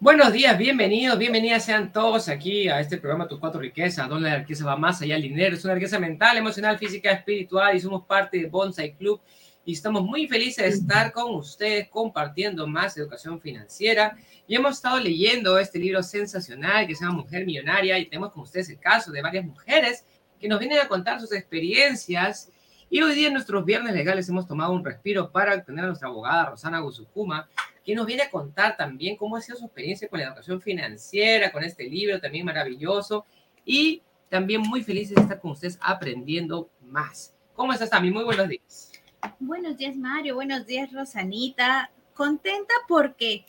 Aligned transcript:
Buenos 0.00 0.32
días, 0.32 0.58
bienvenidos, 0.58 1.16
bienvenidas 1.16 1.64
sean 1.64 1.92
todos 1.92 2.28
aquí 2.28 2.68
a 2.68 2.80
este 2.80 2.98
programa 2.98 3.28
Tus 3.28 3.38
Cuatro 3.38 3.60
Riquezas, 3.60 4.08
donde 4.08 4.28
la 4.28 4.38
riqueza 4.38 4.64
va 4.64 4.76
más 4.76 5.00
allá 5.00 5.14
del 5.14 5.22
dinero, 5.22 5.54
es 5.54 5.64
una 5.64 5.74
riqueza 5.74 6.00
mental, 6.00 6.36
emocional, 6.36 6.78
física, 6.78 7.12
espiritual 7.12 7.76
y 7.76 7.80
somos 7.80 8.04
parte 8.04 8.38
de 8.38 8.46
Bonsai 8.46 8.96
Club. 8.96 9.20
Y 9.64 9.72
estamos 9.72 10.02
muy 10.02 10.26
felices 10.26 10.64
de 10.64 10.70
estar 10.70 11.12
con 11.12 11.36
ustedes 11.36 11.88
compartiendo 11.88 12.66
más 12.66 12.96
educación 12.98 13.40
financiera. 13.40 14.18
Y 14.46 14.56
hemos 14.56 14.76
estado 14.76 14.98
leyendo 14.98 15.58
este 15.58 15.78
libro 15.78 16.02
sensacional 16.02 16.86
que 16.86 16.94
se 16.96 17.04
llama 17.04 17.18
Mujer 17.18 17.46
Millonaria 17.46 17.98
y 17.98 18.06
tenemos 18.06 18.32
con 18.32 18.42
ustedes 18.42 18.68
el 18.68 18.78
caso 18.78 19.12
de 19.12 19.22
varias 19.22 19.46
mujeres 19.46 20.04
que 20.38 20.48
nos 20.48 20.58
vienen 20.58 20.80
a 20.80 20.88
contar 20.88 21.20
sus 21.20 21.32
experiencias 21.32 22.50
y 22.94 23.02
hoy 23.02 23.16
día 23.16 23.26
en 23.26 23.32
nuestros 23.32 23.64
viernes 23.64 23.92
legales 23.92 24.28
hemos 24.28 24.46
tomado 24.46 24.72
un 24.72 24.84
respiro 24.84 25.32
para 25.32 25.64
tener 25.64 25.82
a 25.82 25.88
nuestra 25.88 26.06
abogada 26.06 26.50
Rosana 26.50 26.78
Guzukuma 26.78 27.48
que 27.84 27.92
nos 27.92 28.06
viene 28.06 28.22
a 28.22 28.30
contar 28.30 28.76
también 28.76 29.16
cómo 29.16 29.36
ha 29.36 29.40
sido 29.40 29.58
su 29.58 29.64
experiencia 29.64 30.08
con 30.08 30.20
la 30.20 30.26
educación 30.26 30.60
financiera, 30.60 31.50
con 31.50 31.64
este 31.64 31.90
libro 31.90 32.20
también 32.20 32.46
maravilloso 32.46 33.26
y 33.64 34.00
también 34.28 34.60
muy 34.60 34.84
felices 34.84 35.16
de 35.16 35.22
estar 35.22 35.40
con 35.40 35.50
ustedes 35.50 35.76
aprendiendo 35.82 36.70
más. 36.82 37.34
¿Cómo 37.54 37.72
estás, 37.72 37.90
Tami? 37.90 38.12
Muy 38.12 38.22
buenos 38.22 38.48
días. 38.48 38.92
Buenos 39.40 39.76
días, 39.76 39.96
Mario. 39.96 40.36
Buenos 40.36 40.64
días, 40.64 40.92
Rosanita. 40.92 41.90
Contenta 42.14 42.74
porque 42.86 43.44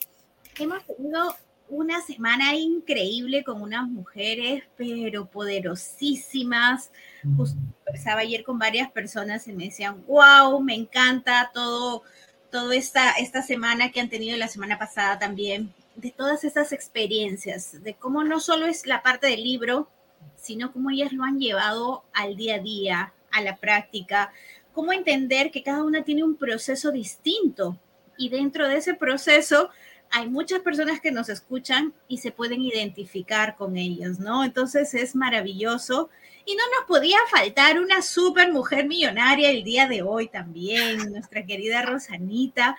hemos 0.58 0.84
tenido 0.86 1.36
una 1.70 2.02
semana 2.02 2.56
increíble 2.56 3.44
con 3.44 3.62
unas 3.62 3.88
mujeres, 3.88 4.64
pero 4.78 5.26
poderosísimas. 5.26 6.92
Justo 7.36 7.58
conversaba 7.84 8.22
ayer 8.22 8.44
con 8.44 8.60
varias 8.60 8.92
personas 8.92 9.48
y 9.48 9.54
me 9.54 9.66
decían, 9.66 10.04
wow, 10.08 10.62
me 10.62 10.76
encanta 10.76 11.52
todo 11.54 12.04
toda 12.52 12.76
esta, 12.76 13.12
esta 13.14 13.42
semana 13.42 13.92
que 13.92 14.00
han 14.00 14.08
tenido 14.08 14.38
la 14.38 14.48
semana 14.48 14.80
pasada 14.80 15.20
también, 15.20 15.74
de 15.98 16.12
todas 16.12 16.46
esas 16.46 16.72
experiencias, 16.72 17.84
de 17.84 17.96
cómo 17.96 18.24
no 18.24 18.40
solo 18.40 18.66
es 18.66 18.86
la 18.86 19.04
parte 19.04 19.28
del 19.28 19.44
libro, 19.44 19.90
sino 20.38 20.72
cómo 20.72 20.90
ellas 20.90 21.12
lo 21.12 21.26
han 21.26 21.38
llevado 21.38 22.06
al 22.14 22.38
día 22.38 22.56
a 22.56 22.60
día, 22.60 23.14
a 23.32 23.42
la 23.42 23.58
práctica, 23.58 24.32
cómo 24.72 24.94
entender 24.94 25.52
que 25.52 25.64
cada 25.64 25.84
una 25.84 26.06
tiene 26.06 26.24
un 26.24 26.38
proceso 26.38 26.92
distinto 26.92 27.78
y 28.18 28.30
dentro 28.30 28.70
de 28.70 28.78
ese 28.78 28.94
proceso 28.94 29.70
hay 30.12 30.30
muchas 30.30 30.62
personas 30.62 31.02
que 31.02 31.12
nos 31.12 31.30
escuchan 31.30 31.94
y 32.08 32.20
se 32.20 32.32
pueden 32.32 32.62
identificar 32.62 33.56
con 33.56 33.78
ellas, 33.78 34.20
¿no? 34.20 34.44
Entonces 34.44 34.94
es 34.94 35.16
maravilloso 35.16 36.10
y 36.46 36.56
no 36.56 36.64
nos 36.78 36.88
podía 36.88 37.18
faltar 37.30 37.80
una 37.80 38.02
super 38.02 38.52
mujer 38.52 38.88
millonaria 38.88 39.50
el 39.50 39.64
día 39.64 39.88
de 39.88 40.02
hoy 40.02 40.28
también, 40.28 40.98
nuestra 41.12 41.46
querida 41.46 41.82
Rosanita, 41.82 42.78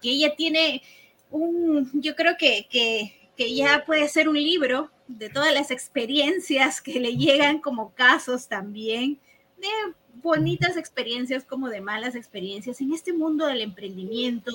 que 0.00 0.10
ella 0.10 0.34
tiene 0.36 0.82
un, 1.30 1.90
yo 2.00 2.14
creo 2.14 2.36
que, 2.38 2.66
que, 2.70 3.30
que 3.36 3.54
ya 3.54 3.84
puede 3.84 4.08
ser 4.08 4.28
un 4.28 4.36
libro 4.36 4.90
de 5.08 5.28
todas 5.28 5.52
las 5.52 5.70
experiencias 5.70 6.80
que 6.80 7.00
le 7.00 7.16
llegan 7.16 7.58
como 7.58 7.94
casos 7.94 8.48
también, 8.48 9.18
de 9.58 9.68
bonitas 10.14 10.76
experiencias 10.76 11.44
como 11.44 11.68
de 11.68 11.80
malas 11.80 12.14
experiencias 12.14 12.80
en 12.80 12.92
este 12.92 13.12
mundo 13.12 13.46
del 13.46 13.60
emprendimiento, 13.60 14.52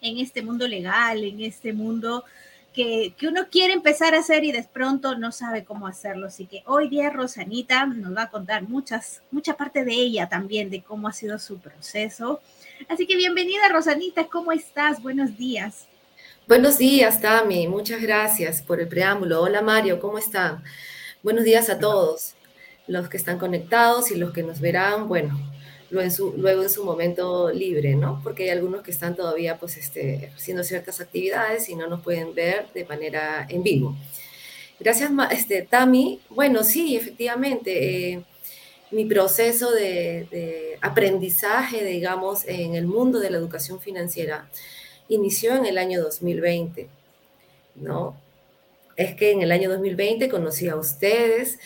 en 0.00 0.18
este 0.18 0.42
mundo 0.42 0.66
legal, 0.66 1.24
en 1.24 1.40
este 1.40 1.72
mundo 1.72 2.24
que, 2.72 3.14
uno 3.28 3.48
quiere 3.50 3.72
empezar 3.72 4.14
a 4.14 4.20
hacer 4.20 4.44
y 4.44 4.52
de 4.52 4.62
pronto 4.62 5.16
no 5.16 5.32
sabe 5.32 5.64
cómo 5.64 5.86
hacerlo. 5.86 6.28
Así 6.28 6.46
que 6.46 6.62
hoy 6.66 6.88
día 6.88 7.10
Rosanita 7.10 7.86
nos 7.86 8.16
va 8.16 8.24
a 8.24 8.30
contar 8.30 8.68
muchas, 8.68 9.22
mucha 9.30 9.54
parte 9.56 9.84
de 9.84 9.92
ella 9.92 10.28
también, 10.28 10.70
de 10.70 10.82
cómo 10.82 11.08
ha 11.08 11.12
sido 11.12 11.38
su 11.38 11.58
proceso. 11.58 12.40
Así 12.88 13.06
que 13.06 13.16
bienvenida 13.16 13.68
Rosanita, 13.68 14.28
¿cómo 14.28 14.52
estás? 14.52 15.02
Buenos 15.02 15.36
días. 15.36 15.88
Buenos 16.46 16.78
días, 16.78 17.20
Tami. 17.20 17.66
Muchas 17.66 18.00
gracias 18.00 18.62
por 18.62 18.80
el 18.80 18.88
preámbulo. 18.88 19.42
Hola 19.42 19.60
Mario, 19.60 19.98
¿cómo 20.00 20.18
están? 20.18 20.62
Buenos 21.22 21.44
días 21.44 21.68
a 21.68 21.78
todos 21.78 22.36
los 22.86 23.08
que 23.08 23.16
están 23.16 23.38
conectados 23.38 24.10
y 24.12 24.16
los 24.16 24.32
que 24.32 24.44
nos 24.44 24.60
verán. 24.60 25.08
Bueno, 25.08 25.38
luego 25.90 26.62
en 26.62 26.70
su, 26.70 26.84
momento 26.84 27.50
libre, 27.50 27.94
¿no? 27.94 28.20
Porque 28.22 28.44
hay 28.44 28.50
algunos 28.50 28.82
que 28.82 28.90
están 28.90 29.16
todavía 29.16 29.58
pues 29.58 29.76
este, 29.76 30.32
haciendo 30.36 30.62
ciertas 30.62 31.00
actividades 31.00 31.68
y 31.68 31.74
no 31.74 31.86
nos 31.86 32.02
pueden 32.02 32.34
ver 32.34 32.66
de 32.74 32.84
manera 32.84 33.46
en 33.48 33.62
vivo. 33.62 33.96
Gracias, 34.78 35.10
este, 35.30 35.62
Tami. 35.62 36.20
Bueno, 36.28 36.62
sí, 36.62 36.96
efectivamente, 36.96 38.12
eh, 38.12 38.22
mi 38.90 39.06
proceso 39.06 39.72
de, 39.72 40.28
de, 40.30 40.78
aprendizaje, 40.80 41.84
digamos, 41.84 42.46
en 42.46 42.74
el 42.74 42.86
mundo 42.86 43.18
de 43.18 43.30
la 43.30 43.38
educación 43.38 43.80
financiera 43.80 44.48
inició 45.08 45.56
en 45.56 45.66
el 45.66 45.78
año 45.78 46.02
2020, 46.02 46.88
¿no? 47.76 48.20
Es 48.96 49.14
que 49.14 49.30
en 49.30 49.42
el 49.42 49.52
año 49.52 49.70
2020 49.70 50.28
conocí 50.28 50.68
a 50.68 50.76
ustedes 50.76 51.58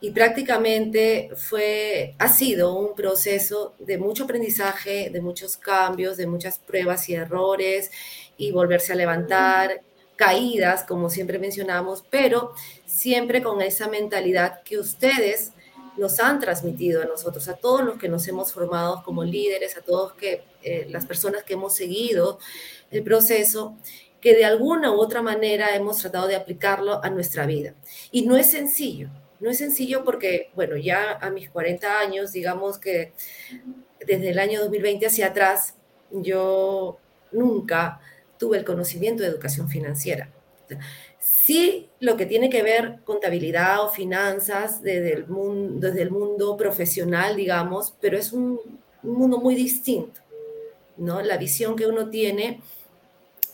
y 0.00 0.12
prácticamente 0.12 1.30
fue, 1.34 2.14
ha 2.18 2.28
sido 2.28 2.74
un 2.74 2.94
proceso 2.94 3.74
de 3.78 3.98
mucho 3.98 4.24
aprendizaje, 4.24 5.10
de 5.10 5.20
muchos 5.20 5.56
cambios, 5.56 6.16
de 6.16 6.26
muchas 6.26 6.58
pruebas 6.58 7.08
y 7.08 7.14
errores 7.14 7.90
y 8.36 8.52
volverse 8.52 8.92
a 8.92 8.96
levantar, 8.96 9.82
caídas, 10.14 10.84
como 10.84 11.10
siempre 11.10 11.38
mencionamos, 11.38 12.04
pero 12.10 12.52
siempre 12.86 13.42
con 13.42 13.60
esa 13.60 13.88
mentalidad 13.88 14.62
que 14.62 14.78
ustedes 14.78 15.52
nos 15.96 16.20
han 16.20 16.38
transmitido 16.38 17.02
a 17.02 17.06
nosotros, 17.06 17.48
a 17.48 17.56
todos 17.56 17.82
los 17.82 17.98
que 17.98 18.08
nos 18.08 18.26
hemos 18.28 18.52
formado 18.52 19.02
como 19.04 19.24
líderes, 19.24 19.76
a 19.76 19.80
todos 19.80 20.14
que, 20.14 20.44
eh, 20.62 20.86
las 20.90 21.06
personas 21.06 21.42
que 21.42 21.54
hemos 21.54 21.74
seguido 21.74 22.38
el 22.92 23.02
proceso, 23.02 23.76
que 24.20 24.34
de 24.34 24.44
alguna 24.44 24.92
u 24.92 25.00
otra 25.00 25.22
manera 25.22 25.74
hemos 25.74 25.98
tratado 25.98 26.28
de 26.28 26.36
aplicarlo 26.36 27.04
a 27.04 27.10
nuestra 27.10 27.46
vida. 27.46 27.74
Y 28.10 28.22
no 28.22 28.36
es 28.36 28.50
sencillo, 28.50 29.10
no 29.40 29.50
es 29.50 29.58
sencillo 29.58 30.04
porque, 30.04 30.50
bueno, 30.54 30.76
ya 30.76 31.18
a 31.20 31.30
mis 31.30 31.50
40 31.50 32.00
años, 32.00 32.32
digamos 32.32 32.78
que 32.78 33.12
desde 34.04 34.30
el 34.30 34.38
año 34.38 34.60
2020 34.60 35.06
hacia 35.06 35.28
atrás, 35.28 35.74
yo 36.10 36.98
nunca 37.32 38.00
tuve 38.38 38.58
el 38.58 38.64
conocimiento 38.64 39.22
de 39.22 39.28
educación 39.28 39.68
financiera. 39.68 40.30
Sí, 41.18 41.88
lo 42.00 42.16
que 42.16 42.26
tiene 42.26 42.50
que 42.50 42.62
ver 42.62 42.98
contabilidad 43.04 43.82
o 43.82 43.90
finanzas 43.90 44.82
desde 44.82 45.14
el 45.14 45.26
mundo, 45.26 45.86
desde 45.88 46.02
el 46.02 46.10
mundo 46.10 46.56
profesional, 46.56 47.36
digamos, 47.36 47.94
pero 48.00 48.18
es 48.18 48.32
un, 48.32 48.60
mundo 49.02 49.38
muy 49.38 49.54
distinto, 49.54 50.20
¿no? 50.96 51.22
La 51.22 51.36
visión 51.36 51.76
que 51.76 51.86
uno 51.86 52.10
tiene 52.10 52.60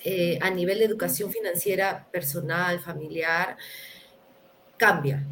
eh, 0.03 0.39
a 0.41 0.51
nivel 0.51 0.78
de 0.78 0.87
educación 0.87 1.31
financiera 1.31 2.09
personal, 2.11 2.81
familiar, 2.81 3.56
cambia, 4.77 5.25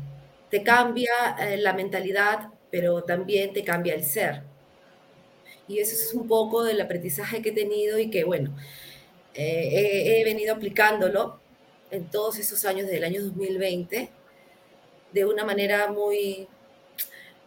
te 0.53 0.63
cambia 0.63 1.11
eh, 1.41 1.57
la 1.57 1.73
mentalidad, 1.73 2.51
pero 2.71 3.03
también 3.05 3.55
te 3.55 3.65
cambia 3.65 3.95
el 3.95 4.05
ser. 4.05 4.43
Y 5.67 5.79
eso 5.79 5.95
es 5.95 6.13
un 6.13 6.29
poco 6.29 6.63
del 6.63 6.79
aprendizaje 6.79 7.41
que 7.41 7.49
he 7.49 7.53
tenido 7.53 7.99
y 7.99 8.11
que, 8.11 8.25
bueno, 8.25 8.55
eh, 9.33 10.19
he, 10.21 10.25
venido 10.25 10.55
aplicándolo 10.55 11.41
en 11.91 12.05
todos 12.11 12.39
esos 12.39 12.67
años 12.67 12.87
del 12.87 13.03
año 13.03 13.23
2020 13.23 14.11
de 15.15 15.25
una 15.25 15.43
manera 15.47 15.91
muy 15.91 16.47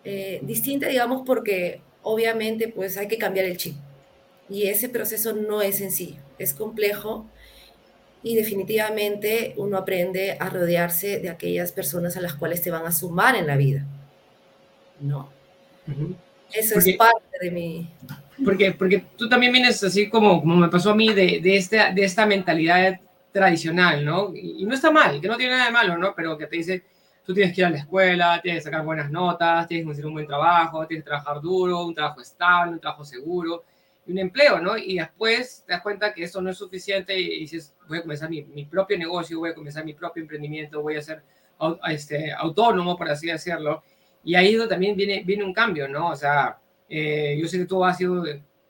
eh, 0.03 0.39
distinta, 0.41 0.87
digamos, 0.87 1.21
porque 1.27 1.81
obviamente 2.01 2.69
pues 2.69 2.97
hay 2.97 3.07
que 3.07 3.19
cambiar 3.19 3.45
el 3.45 3.57
chip. 3.57 3.75
Y 4.49 4.65
ese 4.65 4.89
proceso 4.89 5.33
no 5.33 5.61
es 5.61 5.77
sencillo, 5.77 6.23
es 6.39 6.55
complejo 6.55 7.27
y 8.25 8.35
definitivamente 8.35 9.53
uno 9.55 9.77
aprende 9.77 10.35
a 10.39 10.49
rodearse 10.49 11.19
de 11.19 11.29
aquellas 11.29 11.71
personas 11.71 12.17
a 12.17 12.21
las 12.21 12.33
cuales 12.33 12.59
te 12.59 12.71
van 12.71 12.83
a 12.87 12.91
sumar 12.91 13.35
en 13.35 13.45
la 13.45 13.55
vida. 13.55 13.85
¿No? 14.99 15.29
Eso 16.51 16.79
es 16.79 16.97
parte 16.97 17.37
de 17.39 17.51
mi... 17.51 17.87
Porque, 18.43 18.71
porque 18.71 19.05
tú 19.15 19.29
también 19.29 19.53
vienes 19.53 19.83
así 19.83 20.09
como, 20.09 20.39
como 20.39 20.55
me 20.55 20.69
pasó 20.69 20.89
a 20.89 20.95
mí 20.95 21.13
de, 21.13 21.39
de, 21.39 21.55
esta, 21.55 21.91
de 21.91 22.03
esta 22.03 22.25
mentalidad 22.25 22.99
tradicional, 23.31 24.03
¿no? 24.03 24.33
Y, 24.33 24.65
no 24.65 24.73
está 24.73 24.89
mal, 24.89 25.21
que 25.21 25.27
no 25.27 25.37
tiene 25.37 25.51
nada 25.51 25.67
de 25.67 25.71
malo, 25.71 25.95
¿no? 25.95 26.15
Pero 26.15 26.35
que 26.35 26.47
te 26.47 26.55
dice, 26.55 26.83
tú 27.23 27.31
tienes 27.31 27.53
que 27.53 27.61
ir 27.61 27.65
a 27.65 27.69
la 27.69 27.77
escuela, 27.77 28.41
tienes 28.41 28.63
que 28.63 28.71
sacar 28.71 28.83
buenas 28.83 29.11
notas, 29.11 29.67
tienes 29.67 29.85
que 29.85 29.91
hacer 29.91 30.05
un 30.07 30.13
buen 30.13 30.25
trabajo, 30.25 30.87
tienes 30.87 31.03
que 31.03 31.09
trabajar 31.09 31.41
duro, 31.41 31.85
un 31.85 31.93
trabajo 31.93 32.21
estable, 32.21 32.73
un 32.73 32.79
trabajo 32.79 33.05
seguro 33.05 33.65
un 34.07 34.17
empleo, 34.19 34.59
¿no? 34.59 34.77
Y 34.77 34.97
después 34.97 35.63
te 35.65 35.73
das 35.73 35.81
cuenta 35.81 36.13
que 36.13 36.23
eso 36.23 36.41
no 36.41 36.51
es 36.51 36.57
suficiente 36.57 37.17
y 37.19 37.39
dices, 37.39 37.75
voy 37.87 37.99
a 37.99 38.01
comenzar 38.01 38.29
mi, 38.29 38.65
propio 38.65 38.97
negocio, 38.97 39.39
voy 39.39 39.49
a 39.49 39.55
comenzar 39.55 39.83
mi 39.83 39.93
propio 39.93 40.21
emprendimiento, 40.21 40.81
voy 40.81 40.97
a 40.97 41.01
ser 41.01 41.23
este, 41.87 42.31
autónomo, 42.31 42.97
por 42.97 43.09
así 43.09 43.27
decirlo. 43.27 43.83
Y 44.23 44.35
ahí 44.35 44.57
también 44.67 44.95
viene, 44.95 45.23
viene 45.23 45.43
un 45.43 45.53
cambio, 45.53 45.87
¿no? 45.87 46.09
O 46.09 46.15
sea, 46.15 46.59
eh, 46.87 47.37
yo 47.39 47.47
sé 47.47 47.57
que 47.57 47.65
tú 47.65 47.83
has 47.83 47.97
sido, 47.97 48.23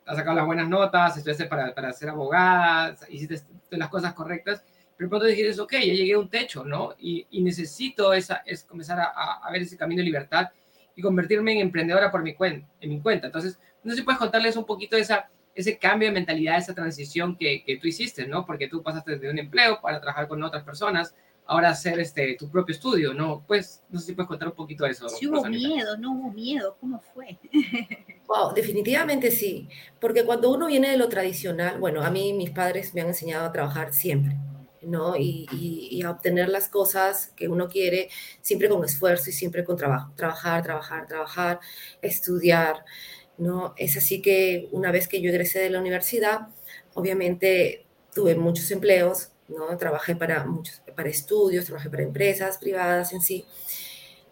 has 0.05 0.17
sacado 0.17 0.35
las 0.35 0.45
buenas 0.45 0.69
notas, 0.69 1.17
estudiaste 1.17 1.45
para, 1.45 1.73
para 1.73 1.91
ser 1.91 2.09
abogada, 2.09 2.95
hiciste 3.09 3.41
las 3.71 3.89
cosas 3.89 4.13
correctas, 4.13 4.63
pero 4.97 5.09
pronto 5.09 5.25
dijiste, 5.25 5.59
ok, 5.59 5.73
ya 5.73 5.93
llegué 5.93 6.13
a 6.13 6.19
un 6.19 6.29
techo, 6.29 6.63
¿no? 6.63 6.95
Y, 6.97 7.27
necesito 7.41 8.13
esa, 8.13 8.41
es 8.45 8.63
comenzar 8.63 8.99
a, 8.99 9.05
a, 9.43 9.51
ver 9.51 9.63
ese 9.63 9.77
camino 9.77 9.99
de 9.99 10.05
libertad 10.05 10.49
y 10.95 11.01
convertirme 11.01 11.53
en 11.53 11.59
emprendedora 11.59 12.09
por 12.09 12.23
mi 12.23 12.33
cuenta, 12.33 12.67
en 12.79 12.89
mi 12.89 13.01
cuenta. 13.01 13.27
Entonces, 13.27 13.59
no 13.85 13.91
sé 13.91 13.97
si 13.97 14.03
puedes 14.03 14.19
contarles 14.19 14.57
un 14.57 14.65
poquito 14.65 14.97
de 14.97 15.03
esa, 15.03 15.29
ese 15.53 15.77
cambio 15.77 16.09
de 16.09 16.13
mentalidad, 16.13 16.57
esa 16.57 16.75
transición 16.75 17.37
que, 17.37 17.63
que 17.63 17.77
tú 17.77 17.87
hiciste, 17.87 18.27
¿no? 18.27 18.45
Porque 18.45 18.67
tú 18.67 18.83
pasaste 18.83 19.17
de 19.17 19.29
un 19.29 19.39
empleo 19.39 19.79
para 19.81 20.01
trabajar 20.01 20.27
con 20.27 20.43
otras 20.43 20.63
personas, 20.63 21.15
ahora 21.45 21.69
hacer 21.69 21.99
este, 21.99 22.35
tu 22.37 22.49
propio 22.49 22.73
estudio, 22.73 23.13
¿no? 23.13 23.43
Pues, 23.47 23.83
no 23.89 23.99
sé 23.99 24.07
si 24.07 24.13
puedes 24.13 24.27
contar 24.27 24.47
un 24.49 24.55
poquito 24.55 24.83
de 24.85 24.91
eso. 24.91 25.07
Sí 25.07 25.27
hubo 25.27 25.45
miedo, 25.45 25.97
no 25.97 26.13
hubo 26.13 26.31
miedo, 26.31 26.77
¿cómo 26.79 27.01
fue? 27.13 27.37
Wow, 28.27 28.55
definitivamente 28.55 29.29
sí, 29.29 29.69
porque 30.01 30.25
cuando 30.25 30.51
uno 30.51 30.65
viene 30.65 30.89
de 30.89 30.97
lo 30.97 31.07
tradicional, 31.09 31.79
bueno, 31.79 32.03
a 32.03 32.09
mí 32.09 32.33
mis 32.33 32.49
padres 32.49 32.95
me 32.95 33.01
han 33.01 33.09
enseñado 33.09 33.45
a 33.45 33.51
trabajar 33.51 33.93
siempre, 33.93 34.35
¿no? 34.81 35.15
Y, 35.15 35.45
y, 35.51 36.01
a 36.01 36.09
obtener 36.09 36.49
las 36.49 36.67
cosas 36.67 37.31
que 37.35 37.47
uno 37.47 37.67
quiere 37.67 38.09
siempre 38.41 38.67
con 38.67 38.83
esfuerzo 38.83 39.29
y 39.29 39.33
siempre 39.33 39.63
con 39.63 39.77
trabajo, 39.77 40.11
trabajar, 40.15 40.63
trabajar, 40.63 41.05
trabajar, 41.05 41.59
estudiar, 42.01 42.83
¿no? 43.37 43.73
Es 43.77 43.97
así 43.97 44.21
que 44.21 44.67
una 44.71 44.91
vez 44.91 45.07
que 45.07 45.21
yo 45.21 45.29
egresé 45.29 45.59
de 45.59 45.69
la 45.69 45.79
universidad, 45.79 46.47
obviamente 46.93 47.85
tuve 48.13 48.35
muchos 48.35 48.71
empleos, 48.71 49.29
¿no? 49.47 49.77
Trabajé 49.77 50.15
para 50.15 50.45
muchos, 50.45 50.81
para 50.95 51.09
estudios, 51.09 51.65
trabajé 51.65 51.89
para 51.89 52.03
empresas 52.03 52.57
privadas 52.57 53.13
en 53.13 53.21
sí. 53.21 53.45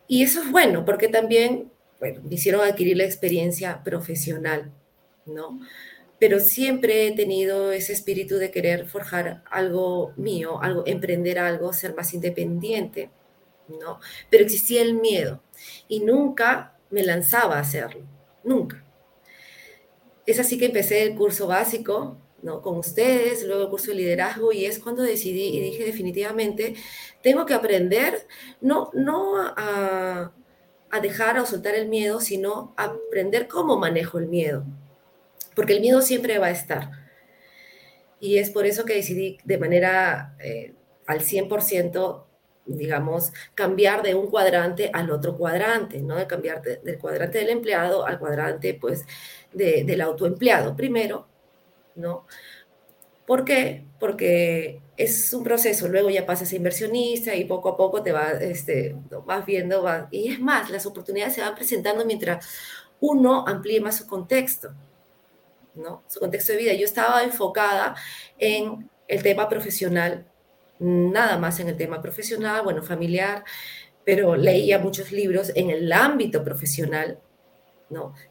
Y 0.07 0.23
eso 0.23 0.41
es 0.41 0.51
bueno, 0.51 0.85
porque 0.85 1.07
también, 1.07 1.71
bueno, 1.99 2.21
me 2.23 2.35
hicieron 2.35 2.61
adquirir 2.61 2.97
la 2.97 3.05
experiencia 3.05 3.83
profesional, 3.83 4.71
¿no? 5.25 5.59
Pero 6.19 6.39
siempre 6.39 7.07
he 7.07 7.11
tenido 7.13 7.71
ese 7.71 7.93
espíritu 7.93 8.37
de 8.37 8.51
querer 8.51 8.87
forjar 8.87 9.43
algo 9.49 10.13
mío, 10.15 10.61
algo, 10.61 10.83
emprender 10.85 11.39
algo, 11.39 11.73
ser 11.73 11.95
más 11.95 12.13
independiente, 12.13 13.09
¿no? 13.67 13.99
Pero 14.29 14.43
existía 14.43 14.81
el 14.81 14.95
miedo 14.95 15.41
y 15.87 15.99
nunca 16.01 16.77
me 16.89 17.03
lanzaba 17.03 17.57
a 17.57 17.61
hacerlo, 17.61 18.05
nunca. 18.43 18.82
Es 20.25 20.39
así 20.39 20.57
que 20.57 20.65
empecé 20.65 21.03
el 21.03 21.15
curso 21.15 21.47
básico, 21.47 22.17
¿no? 22.43 22.61
con 22.61 22.77
ustedes, 22.77 23.43
luego 23.45 23.63
el 23.63 23.69
curso 23.69 23.91
de 23.91 23.97
liderazgo, 23.97 24.51
y 24.51 24.65
es 24.65 24.79
cuando 24.79 25.01
decidí 25.01 25.57
y 25.57 25.61
dije 25.61 25.85
definitivamente, 25.85 26.75
tengo 27.21 27.45
que 27.45 27.53
aprender 27.53 28.27
no, 28.61 28.91
no 28.93 29.35
a, 29.37 30.31
dejar 31.01 31.39
o 31.39 31.45
soltar 31.45 31.73
el 31.73 31.87
miedo, 31.87 32.19
sino 32.21 32.73
aprender 32.77 33.47
cómo 33.47 33.79
manejo 33.79 34.19
el 34.19 34.27
miedo, 34.27 34.63
porque 35.55 35.73
el 35.73 35.81
miedo 35.81 36.01
siempre 36.01 36.37
va 36.37 36.47
a 36.47 36.51
estar. 36.51 36.91
Y 38.19 38.37
es 38.37 38.51
por 38.51 38.67
eso 38.67 38.85
que 38.85 38.93
decidí 38.93 39.39
de 39.43 39.57
manera 39.57 40.35
eh, 40.39 40.75
al 41.07 41.21
100%, 41.21 42.25
digamos, 42.65 43.33
cambiar 43.55 44.03
de 44.03 44.15
un 44.15 44.27
cuadrante 44.27 44.91
al 44.93 45.09
otro 45.11 45.35
cuadrante, 45.35 46.01
¿no? 46.01 46.15
De 46.15 46.27
cambiar 46.27 46.61
del 46.61 46.99
cuadrante 46.99 47.39
del 47.39 47.49
empleado 47.49 48.05
al 48.05 48.19
cuadrante, 48.19 48.75
pues, 48.75 49.05
del 49.53 50.01
autoempleado 50.01 50.75
primero 50.75 51.27
¿no? 51.95 52.25
¿Por 53.25 53.45
qué? 53.45 53.85
Porque 53.99 54.81
es 54.97 55.33
un 55.33 55.43
proceso, 55.43 55.87
luego 55.87 56.09
ya 56.09 56.25
pasas 56.25 56.51
a 56.51 56.55
inversionista 56.55 57.35
y 57.35 57.45
poco 57.45 57.69
a 57.69 57.77
poco 57.77 58.03
te 58.03 58.11
vas, 58.11 58.41
este, 58.41 58.95
vas 59.25 59.45
viendo, 59.45 59.85
y 60.11 60.31
es 60.31 60.39
más, 60.39 60.69
las 60.69 60.85
oportunidades 60.85 61.33
se 61.33 61.41
van 61.41 61.55
presentando 61.55 62.05
mientras 62.05 62.45
uno 62.99 63.45
amplíe 63.47 63.79
más 63.81 63.97
su 63.97 64.07
contexto, 64.07 64.73
¿no? 65.75 66.03
Su 66.07 66.19
contexto 66.19 66.53
de 66.53 66.59
vida. 66.59 66.73
Yo 66.73 66.85
estaba 66.85 67.23
enfocada 67.23 67.95
en 68.37 68.89
el 69.07 69.23
tema 69.23 69.49
profesional, 69.49 70.25
nada 70.79 71.37
más 71.37 71.59
en 71.59 71.69
el 71.69 71.77
tema 71.77 72.01
profesional, 72.01 72.63
bueno, 72.63 72.83
familiar, 72.83 73.43
pero 74.05 74.35
leía 74.35 74.79
muchos 74.79 75.11
libros 75.11 75.51
en 75.55 75.69
el 75.69 75.91
ámbito 75.91 76.43
profesional, 76.43 77.19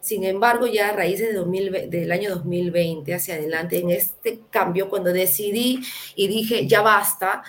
sin 0.01 0.25
embargo, 0.25 0.67
ya 0.67 0.89
a 0.89 0.93
raíz 0.93 1.21
de 1.21 1.33
del 1.89 2.13
año 2.13 2.31
2020 2.31 3.15
hacia 3.15 3.35
adelante, 3.35 3.79
en 3.79 3.91
este 3.91 4.41
cambio, 4.51 4.89
cuando 4.89 5.13
decidí 5.13 5.81
y 6.17 6.29
dije, 6.29 6.67
ya 6.67 6.83
basta, 6.83 7.43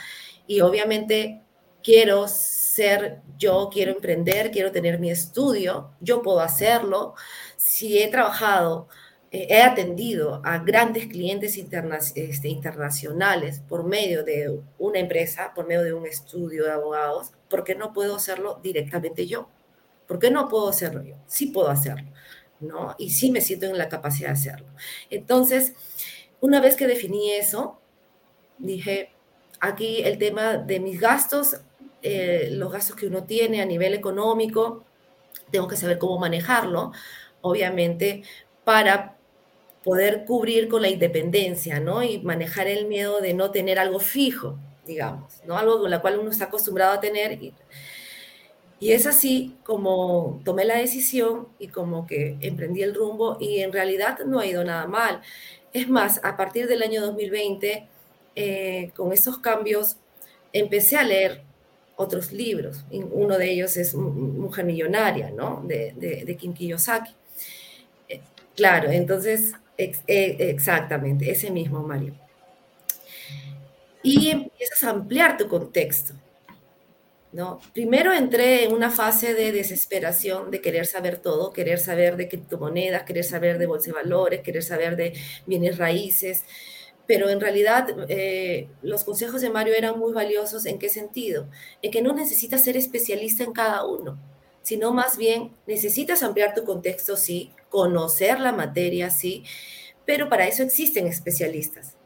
y 0.45 0.61
obviamente 0.61 1.41
quiero 1.83 2.27
ser 2.27 3.21
yo, 3.37 3.69
quiero 3.71 3.91
emprender, 3.91 4.51
quiero 4.51 4.71
tener 4.71 4.99
mi 4.99 5.11
estudio, 5.11 5.91
yo 5.99 6.21
puedo 6.21 6.39
hacerlo. 6.39 7.15
Si 7.57 8.01
he 8.01 8.07
trabajado, 8.09 8.87
eh, 9.31 9.47
he 9.49 9.61
atendido 9.61 10.41
a 10.45 10.59
grandes 10.59 11.07
clientes 11.07 11.57
este, 11.57 12.47
internacionales 12.47 13.61
por 13.67 13.83
medio 13.83 14.23
de 14.23 14.59
una 14.77 14.99
empresa, 14.99 15.53
por 15.55 15.67
medio 15.67 15.83
de 15.83 15.93
un 15.93 16.05
estudio 16.05 16.65
de 16.65 16.71
abogados, 16.71 17.31
¿por 17.49 17.63
qué 17.63 17.75
no 17.75 17.93
puedo 17.93 18.15
hacerlo 18.15 18.59
directamente 18.63 19.27
yo? 19.27 19.49
¿Por 20.07 20.19
qué 20.19 20.31
no 20.31 20.49
puedo 20.49 20.69
hacerlo 20.69 21.03
yo? 21.03 21.15
Sí 21.27 21.47
puedo 21.47 21.69
hacerlo, 21.69 22.11
¿no? 22.59 22.95
Y 22.97 23.11
sí 23.11 23.31
me 23.31 23.41
siento 23.41 23.65
en 23.65 23.77
la 23.77 23.89
capacidad 23.89 24.29
de 24.29 24.33
hacerlo. 24.33 24.67
Entonces, 25.09 25.73
una 26.41 26.59
vez 26.59 26.75
que 26.75 26.87
definí 26.87 27.31
eso, 27.31 27.79
dije, 28.57 29.11
aquí 29.59 30.03
el 30.03 30.17
tema 30.17 30.57
de 30.57 30.79
mis 30.79 30.99
gastos, 30.99 31.57
eh, 32.01 32.49
los 32.51 32.71
gastos 32.71 32.95
que 32.95 33.07
uno 33.07 33.23
tiene 33.23 33.61
a 33.61 33.65
nivel 33.65 33.93
económico, 33.93 34.83
tengo 35.51 35.67
que 35.67 35.77
saber 35.77 35.97
cómo 35.97 36.19
manejarlo, 36.19 36.91
obviamente, 37.41 38.23
para 38.63 39.17
poder 39.83 40.25
cubrir 40.25 40.67
con 40.67 40.81
la 40.81 40.89
independencia, 40.89 41.79
¿no? 41.79 42.03
Y 42.03 42.19
manejar 42.19 42.67
el 42.67 42.87
miedo 42.87 43.21
de 43.21 43.33
no 43.33 43.51
tener 43.51 43.79
algo 43.79 43.99
fijo, 43.99 44.57
digamos, 44.85 45.41
¿no? 45.45 45.57
Algo 45.57 45.79
con 45.79 45.91
la 45.91 46.01
cual 46.01 46.19
uno 46.19 46.31
está 46.31 46.45
acostumbrado 46.45 46.93
a 46.93 46.99
tener. 46.99 47.33
Y, 47.33 47.53
y 48.79 48.91
es 48.91 49.05
así 49.05 49.55
como 49.63 50.41
tomé 50.43 50.65
la 50.65 50.77
decisión 50.77 51.47
y 51.59 51.67
como 51.67 52.05
que 52.05 52.37
emprendí 52.41 52.81
el 52.81 52.93
rumbo 52.93 53.37
y 53.39 53.59
en 53.59 53.71
realidad 53.71 54.19
no 54.25 54.39
ha 54.39 54.45
ido 54.45 54.63
nada 54.63 54.87
mal. 54.87 55.21
Es 55.71 55.89
más, 55.89 56.19
a 56.23 56.35
partir 56.35 56.67
del 56.67 56.83
año 56.83 57.01
2020, 57.01 57.87
eh, 58.35 58.91
con 58.95 59.13
estos 59.13 59.39
cambios, 59.39 59.97
empecé 60.51 60.97
a 60.97 61.03
leer 61.03 61.41
otros 61.95 62.31
libros. 62.31 62.83
Uno 62.91 63.37
de 63.37 63.51
ellos 63.51 63.77
es 63.77 63.95
Mujer 63.95 64.65
Millonaria, 64.65 65.31
¿no? 65.31 65.63
De, 65.65 65.93
de, 65.95 66.35
Kim 66.35 66.53
Kiyosaki. 66.53 67.13
Eh, 68.09 68.21
claro, 68.55 68.91
entonces, 68.91 69.53
eh, 69.77 70.01
exactamente, 70.39 71.31
ese 71.31 71.51
mismo, 71.51 71.83
Mario. 71.83 72.13
Y 74.01 74.29
empiezas 74.29 74.83
a 74.83 74.89
ampliar 74.89 75.37
tu 75.37 75.47
contexto. 75.47 76.13
Primero 77.73 78.13
entré 78.13 78.63
en 78.63 78.73
una 78.73 78.91
fase 78.91 79.33
de 79.33 79.51
desesperación, 79.51 80.51
de 80.51 80.61
querer 80.61 80.85
saber 80.85 81.17
todo, 81.17 81.51
querer 81.51 81.79
saber 81.79 82.15
de 82.15 82.27
criptomonedas, 82.27 83.03
querer 83.03 83.23
saber 83.23 83.57
de 83.57 83.65
bolsa 83.65 83.87
de 83.87 83.93
valores, 83.93 84.41
querer 84.41 84.61
saber 84.61 84.95
de 84.95 85.13
bienes 85.47 85.77
raíces, 85.79 86.43
pero 87.07 87.29
en 87.29 87.41
realidad 87.41 87.87
eh, 88.07 88.67
los 88.83 89.03
consejos 89.03 89.41
de 89.41 89.49
Mario 89.49 89.73
eran 89.73 89.97
muy 89.97 90.13
valiosos. 90.13 90.65
¿En 90.67 90.77
qué 90.77 90.89
sentido? 90.89 91.47
En 91.81 91.91
que 91.91 92.03
no 92.03 92.13
necesitas 92.13 92.63
ser 92.63 92.77
especialista 92.77 93.43
en 93.43 93.53
cada 93.53 93.83
uno, 93.85 94.19
sino 94.61 94.93
más 94.93 95.17
bien 95.17 95.51
necesitas 95.65 96.21
ampliar 96.21 96.53
tu 96.53 96.63
contexto, 96.63 97.17
sí, 97.17 97.51
conocer 97.69 98.39
la 98.39 98.51
materia, 98.51 99.09
sí, 99.09 99.43
pero 100.05 100.29
para 100.29 100.47
eso 100.47 100.61
existen 100.61 101.07
especialistas, 101.07 101.97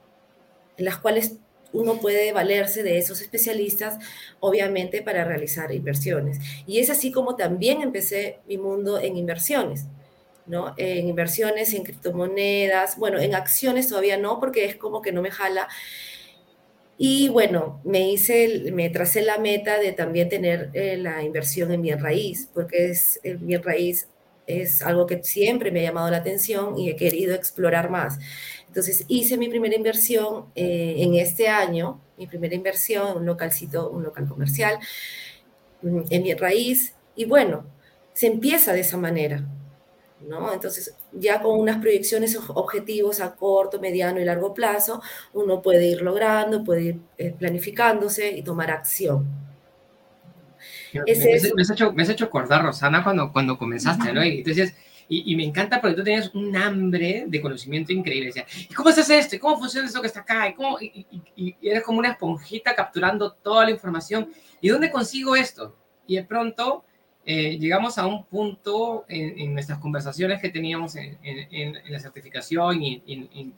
en 0.77 0.85
las 0.85 0.97
cuales 0.97 1.37
uno 1.77 1.99
puede 1.99 2.31
valerse 2.31 2.83
de 2.83 2.97
esos 2.97 3.21
especialistas, 3.21 3.97
obviamente, 4.39 5.01
para 5.01 5.23
realizar 5.23 5.71
inversiones. 5.71 6.39
Y 6.65 6.79
es 6.79 6.89
así 6.89 7.11
como 7.11 7.35
también 7.35 7.81
empecé 7.81 8.39
mi 8.47 8.57
mundo 8.57 8.99
en 8.99 9.17
inversiones, 9.17 9.85
¿no? 10.45 10.73
En 10.77 11.07
inversiones, 11.07 11.73
en 11.73 11.83
criptomonedas, 11.83 12.97
bueno, 12.97 13.19
en 13.19 13.35
acciones 13.35 13.89
todavía 13.89 14.17
no, 14.17 14.39
porque 14.39 14.65
es 14.65 14.75
como 14.75 15.01
que 15.01 15.11
no 15.11 15.21
me 15.21 15.31
jala. 15.31 15.67
Y 16.97 17.29
bueno, 17.29 17.79
me 17.83 18.09
hice, 18.09 18.71
me 18.71 18.89
tracé 18.89 19.21
la 19.21 19.37
meta 19.37 19.77
de 19.79 19.91
también 19.91 20.29
tener 20.29 20.71
eh, 20.73 20.97
la 20.97 21.23
inversión 21.23 21.71
en 21.71 21.81
bien 21.83 21.99
raíz, 21.99 22.49
porque 22.53 22.89
es 22.89 23.19
bien 23.23 23.61
raíz 23.61 24.07
es 24.47 24.81
algo 24.81 25.05
que 25.05 25.21
siempre 25.23 25.71
me 25.71 25.81
ha 25.81 25.83
llamado 25.83 26.09
la 26.09 26.17
atención 26.17 26.79
y 26.79 26.89
he 26.89 26.95
querido 26.95 27.35
explorar 27.35 27.89
más. 27.89 28.17
Entonces 28.77 29.05
hice 29.07 29.37
mi 29.37 29.49
primera 29.49 29.75
inversión 29.75 30.51
eh, 30.53 30.97
en 30.99 31.15
este 31.15 31.47
año, 31.47 31.99
mi 32.15 32.27
primera 32.27 32.53
inversión, 32.53 33.17
un 33.17 33.25
localcito, 33.25 33.89
un 33.89 34.03
local 34.03 34.27
comercial, 34.27 34.77
mm, 35.81 36.01
en 36.11 36.21
mi 36.21 36.35
raíz, 36.35 36.93
y 37.15 37.25
bueno, 37.25 37.65
se 38.13 38.27
empieza 38.27 38.73
de 38.73 38.81
esa 38.81 38.97
manera, 38.97 39.43
¿no? 40.29 40.53
Entonces, 40.53 40.93
ya 41.11 41.41
con 41.41 41.59
unas 41.59 41.77
proyecciones 41.81 42.37
objetivos 42.49 43.19
a 43.19 43.33
corto, 43.33 43.79
mediano 43.79 44.21
y 44.21 44.25
largo 44.25 44.53
plazo, 44.53 45.01
uno 45.33 45.59
puede 45.59 45.87
ir 45.87 46.03
logrando, 46.03 46.63
puede 46.63 46.83
ir 46.83 46.99
eh, 47.17 47.33
planificándose 47.35 48.29
y 48.29 48.43
tomar 48.43 48.69
acción. 48.69 49.25
Me, 50.93 51.01
has 51.11 51.71
hecho, 51.71 51.93
me, 51.93 52.03
has 52.03 52.09
hecho, 52.09 52.25
acordar, 52.25 52.63
Rosana, 52.63 53.03
cuando, 53.03 53.33
cuando 53.33 53.57
comenzaste, 53.57 54.13
¿no? 54.13 54.23
Y 54.23 54.37
entonces 54.37 54.75
y, 55.09 55.35
me 55.35 55.45
encanta 55.45 55.79
porque 55.79 55.95
tú 55.95 56.03
tenías 56.03 56.33
un 56.35 56.55
hambre 56.55 57.25
de 57.27 57.41
conocimiento 57.41 57.93
increíble. 57.93 58.27
Decía, 58.27 58.45
¿y 58.69 58.73
cómo 58.73 58.91
se 58.91 59.01
hace 59.01 59.17
esto? 59.17 59.35
¿Y 59.37 59.39
cómo 59.39 59.57
funciona 59.57 59.87
esto 59.87 60.01
que 60.01 60.07
está 60.07 60.19
acá? 60.19 60.49
¿Y, 60.49 60.53
cómo? 60.53 60.77
Y, 60.81 61.55
eres 61.61 61.83
como 61.83 61.99
una 61.99 62.11
esponjita 62.11 62.75
capturando 62.75 63.31
toda 63.31 63.65
la 63.65 63.71
información. 63.71 64.29
¿Y 64.59 64.67
dónde 64.67 64.91
consigo 64.91 65.35
esto? 65.35 65.77
Y 66.07 66.17
de 66.17 66.23
pronto 66.23 66.83
eh, 67.25 67.57
llegamos 67.57 67.97
a 67.97 68.05
un 68.05 68.25
punto 68.25 69.05
en, 69.07 69.53
nuestras 69.53 69.79
conversaciones 69.79 70.41
que 70.41 70.49
teníamos 70.49 70.95
en, 70.97 71.77
la 71.89 71.99
certificación 71.99 72.83
y 72.83 73.01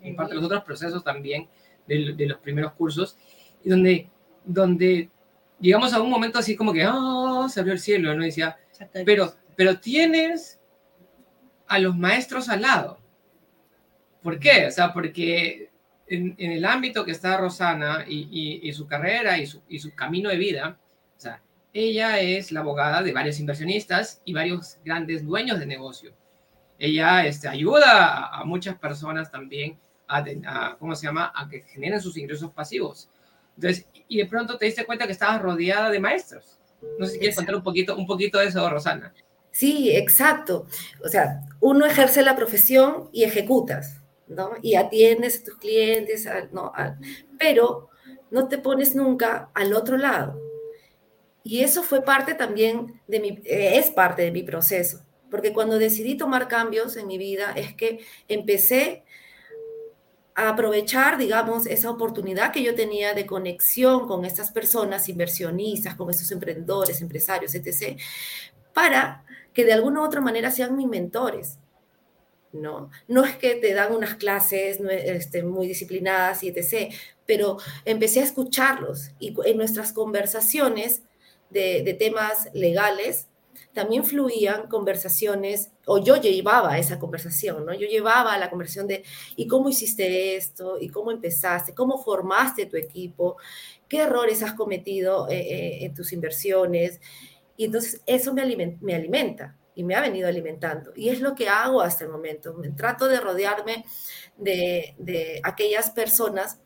en, 0.02 0.16
parte 0.16 0.34
de 0.34 0.36
los 0.36 0.46
otros 0.46 0.64
procesos 0.64 1.04
también 1.04 1.48
de, 1.88 2.28
los 2.28 2.38
primeros 2.40 2.74
cursos, 2.74 3.18
y 3.64 3.70
donde, 3.70 4.08
donde 4.46 5.10
llegamos 5.60 5.94
a 5.94 6.02
un 6.02 6.10
momento 6.10 6.38
así 6.38 6.56
como 6.56 6.72
que, 6.72 6.86
oh, 6.88 7.50
se 7.50 7.60
abrió 7.60 7.74
el 7.74 7.80
cielo, 7.80 8.14
¿no? 8.14 8.24
decía, 8.24 8.58
pero, 9.06 9.34
pero 9.56 9.80
tienes 9.80 10.59
a 11.70 11.80
los 11.80 11.96
maestros 11.96 12.50
al 12.50 12.64
lado. 12.64 13.00
¿Por 14.22 14.40
qué? 14.40 14.66
O 14.68 14.72
sea, 14.72 14.92
porque 14.92 15.70
en, 16.08 16.36
el 16.38 16.66
ámbito 16.66 17.06
que 17.06 17.12
está 17.12 17.38
Rosana 17.38 18.06
y, 18.08 18.60
y, 18.62 18.74
su 18.74 18.88
carrera 18.88 19.38
y 19.38 19.46
su, 19.46 19.62
y 19.70 19.80
su 19.80 19.94
camino 19.96 20.30
de 20.30 20.38
vida, 20.38 20.78
o 21.16 21.20
sea, 21.20 21.42
ella 21.72 22.20
es 22.20 22.52
la 22.52 22.62
abogada 22.62 23.02
de 23.04 23.14
varios 23.14 23.40
inversionistas 23.40 24.22
y 24.26 24.34
varios 24.34 24.80
grandes 24.84 25.26
dueños 25.26 25.60
de 25.60 25.68
negocio. 25.68 26.14
Ella 26.80 27.26
este, 27.26 27.48
ayuda 27.48 28.28
a, 28.28 28.44
muchas 28.46 28.78
personas 28.78 29.30
también 29.30 29.78
a, 30.08 30.76
¿cómo 30.80 30.96
se 30.96 31.06
llama?, 31.06 31.32
a 31.36 31.48
que 31.48 31.62
generen 31.62 32.02
sus 32.02 32.18
ingresos 32.18 32.52
pasivos. 32.52 33.10
Entonces, 33.56 33.88
y 34.08 34.18
de 34.18 34.26
pronto 34.26 34.58
te 34.58 34.66
diste 34.66 34.86
cuenta 34.86 35.06
que 35.06 35.12
estabas 35.12 35.42
rodeada 35.42 35.92
de 35.92 36.00
maestros. 36.00 36.58
No 36.98 37.06
sé 37.06 37.14
si 37.14 37.20
quieres 37.20 37.36
contar 37.36 37.56
un 37.56 37.64
poquito, 37.64 37.96
un 37.96 38.08
poquito 38.08 38.40
de 38.40 38.48
eso, 38.48 38.68
Rosana. 38.68 39.14
Sí, 39.52 39.96
exacto. 39.96 40.68
O 41.04 41.10
sea, 41.10 41.42
uno 41.60 41.86
ejerce 41.86 42.22
la 42.22 42.36
profesión 42.36 43.10
y 43.12 43.24
ejecutas, 43.24 44.02
¿no? 44.28 44.52
Y 44.62 44.76
atiendes 44.76 45.42
a 45.42 45.44
tus 45.46 45.58
clientes, 45.58 46.28
¿no? 46.52 46.72
pero 47.38 47.90
no 48.32 48.48
te 48.48 48.58
pones 48.58 48.96
nunca 48.96 49.50
al 49.54 49.74
otro 49.74 49.98
lado. 49.98 50.40
Y 51.44 51.62
eso 51.62 51.84
fue 51.84 52.04
parte 52.04 52.36
también 52.36 53.02
de 53.08 53.20
mi, 53.20 53.30
eh, 53.46 53.78
es 53.78 53.88
parte 53.92 54.24
de 54.24 54.32
mi 54.32 54.44
proceso, 54.44 55.02
porque 55.32 55.54
cuando 55.54 55.80
decidí 55.80 56.16
tomar 56.16 56.48
cambios 56.48 56.98
en 56.98 57.08
mi 57.08 57.18
vida 57.18 57.54
es 57.56 57.74
que 57.74 58.00
empecé 58.28 59.04
a 60.36 60.50
aprovechar, 60.50 61.18
digamos, 61.18 61.66
esa 61.66 61.90
oportunidad 61.90 62.52
que 62.52 62.64
yo 62.64 62.76
tenía 62.76 63.14
de 63.14 63.26
conexión 63.26 64.08
con 64.08 64.26
estas 64.26 64.52
personas 64.52 65.10
inversionistas, 65.10 65.96
con 65.96 66.10
estos 66.10 66.32
emprendedores, 66.32 67.02
empresarios, 67.02 67.56
etc., 67.56 67.98
para 68.80 69.26
que 69.54 69.66
de 69.66 69.74
alguna 69.74 70.00
u 70.00 70.06
otra 70.06 70.22
manera 70.22 70.52
sean 70.52 70.78
mis 70.78 70.88
mentores. 70.88 71.60
¿no? 72.54 72.90
No 73.10 73.26
es 73.26 73.36
que 73.36 73.56
te 73.56 73.74
dan 73.74 73.94
unas 73.94 74.16
clases 74.16 74.80
este, 74.80 75.44
muy 75.44 75.68
disciplinadas 75.68 76.44
y 76.44 76.48
etc., 76.48 76.94
pero 77.26 77.58
empecé 77.84 78.22
a 78.22 78.24
escucharlos 78.24 79.12
y 79.20 79.36
en 79.46 79.58
nuestras 79.58 79.92
conversaciones 79.92 81.04
de, 81.50 81.94
temas 82.00 82.50
legales, 82.54 83.28
también 83.74 84.06
fluían 84.06 84.68
conversaciones, 84.68 85.72
o 85.86 85.98
yo 86.02 86.16
llevaba 86.16 86.78
esa 86.80 86.98
conversación, 86.98 87.66
¿no? 87.66 87.74
Yo 87.74 87.88
llevaba 87.88 88.38
la 88.38 88.50
conversación 88.50 88.88
de, 88.88 89.04
¿y 89.36 89.46
cómo 89.48 89.70
hiciste 89.70 90.38
esto? 90.38 90.78
¿Y 90.80 90.90
cómo 90.90 91.12
empezaste? 91.12 91.74
¿Cómo 91.76 92.02
formaste 92.02 92.66
tu 92.66 92.78
equipo? 92.78 93.36
¿Qué 93.90 94.02
errores 94.04 94.42
has 94.42 94.54
cometido 94.54 95.28
eh, 95.30 95.40
eh, 95.40 95.86
en 95.86 95.94
tus 95.94 96.14
inversiones? 96.14 97.00
Y 97.60 97.66
entonces 97.66 98.02
eso 98.06 98.34
me, 98.34 98.78
me 98.80 98.96
alimenta 98.96 99.58
y 99.76 99.84
me 99.84 99.94
ha 99.94 100.00
venido 100.00 100.30
alimentando. 100.30 100.94
Y 100.96 101.10
es 101.10 101.20
lo 101.20 101.36
que 101.36 101.50
hago 101.50 101.82
hasta 101.82 102.06
el 102.06 102.10
momento. 102.10 102.54
Me 102.54 102.70
trato 102.70 103.10
de 103.10 103.20
rodearme 103.20 103.84
de, 104.38 104.96
de 104.98 105.42
aquellas 105.44 105.92
personas 105.92 106.62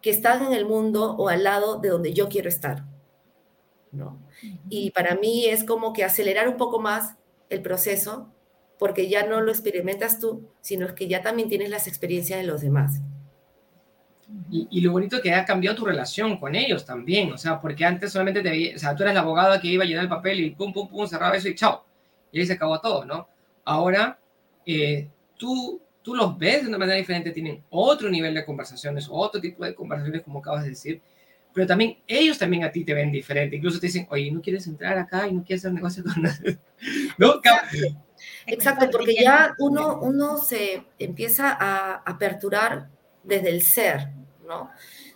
que 0.00 0.10
están 0.10 0.44
en 0.44 0.52
el 0.52 0.66
mundo 0.66 1.14
o 1.16 1.28
al 1.28 1.44
lado 1.44 1.78
de 1.78 1.90
donde 1.90 2.12
yo 2.12 2.28
quiero 2.28 2.48
estar. 2.48 2.84
¿no? 3.92 4.20
Y 4.68 4.90
para 4.90 5.14
mí 5.14 5.46
es 5.46 5.62
como 5.62 5.92
que 5.92 6.02
acelerar 6.02 6.48
un 6.48 6.56
poco 6.56 6.80
más 6.80 7.14
el 7.48 7.62
proceso, 7.62 8.34
porque 8.80 9.08
ya 9.08 9.24
no 9.24 9.42
lo 9.42 9.52
experimentas 9.52 10.18
tú, 10.18 10.50
sino 10.60 10.92
que 10.96 11.06
ya 11.06 11.22
también 11.22 11.48
tienes 11.48 11.70
las 11.70 11.86
experiencias 11.86 12.40
de 12.40 12.48
los 12.48 12.62
demás. 12.62 13.00
Y, 14.50 14.80
lo 14.80 14.92
bonito 14.92 15.16
es 15.16 15.22
que 15.22 15.32
ha 15.32 15.44
cambiado 15.44 15.76
tu 15.76 15.84
relación 15.84 16.38
con 16.38 16.54
ellos 16.54 16.84
también, 16.84 17.32
o 17.32 17.38
sea, 17.38 17.60
porque 17.60 17.84
antes 17.84 18.12
solamente 18.12 18.42
te 18.42 18.74
o 18.76 18.78
sea, 18.78 18.94
tú 18.94 19.02
eras 19.02 19.14
la 19.14 19.20
abogada 19.20 19.60
que 19.60 19.68
iba 19.68 19.84
a 19.84 19.86
llenar 19.86 20.04
el 20.04 20.10
papel 20.10 20.40
y 20.40 20.50
pum, 20.50 20.72
pum, 20.72 20.88
pum, 20.88 21.06
cerraba 21.06 21.36
eso 21.36 21.48
y 21.48 21.54
chao. 21.54 21.84
Y 22.30 22.40
ahí 22.40 22.46
se 22.46 22.54
acabó 22.54 22.80
todo, 22.80 23.04
¿no? 23.04 23.28
Ahora, 23.64 24.18
eh, 24.66 25.08
tú, 25.36 25.80
tú 26.02 26.14
los 26.14 26.38
ves 26.38 26.62
de 26.62 26.68
una 26.68 26.78
manera 26.78 26.98
diferente, 26.98 27.30
tienen 27.30 27.62
otro 27.70 28.10
nivel 28.10 28.34
de 28.34 28.44
conversaciones, 28.44 29.06
otro 29.10 29.40
tipo 29.40 29.64
de 29.64 29.74
conversaciones, 29.74 30.22
como 30.22 30.38
acabas 30.38 30.64
de 30.64 30.70
decir, 30.70 31.00
pero 31.52 31.66
también 31.66 31.98
ellos 32.06 32.38
también 32.38 32.64
a 32.64 32.72
ti 32.72 32.84
te 32.84 32.94
ven 32.94 33.12
diferente. 33.12 33.56
Incluso 33.56 33.78
te 33.78 33.86
dicen, 33.86 34.06
oye, 34.10 34.30
¿no 34.30 34.40
quieres 34.40 34.66
entrar 34.66 34.98
acá 34.98 35.28
y 35.28 35.32
no 35.32 35.44
quieres 35.44 35.64
hacer 35.64 35.74
negocio 35.74 36.02
con 36.02 36.22
nadie? 36.22 36.58
¿No? 37.18 37.34
Exacto, 38.46 38.88
porque 38.90 39.14
ya 39.20 39.54
uno, 39.58 40.00
uno 40.00 40.38
se 40.38 40.84
empieza 40.98 41.56
a 41.58 42.02
aperturar 42.06 42.88
desde 43.22 43.50
el 43.50 43.62
ser, 43.62 44.08
¿no? 44.46 44.70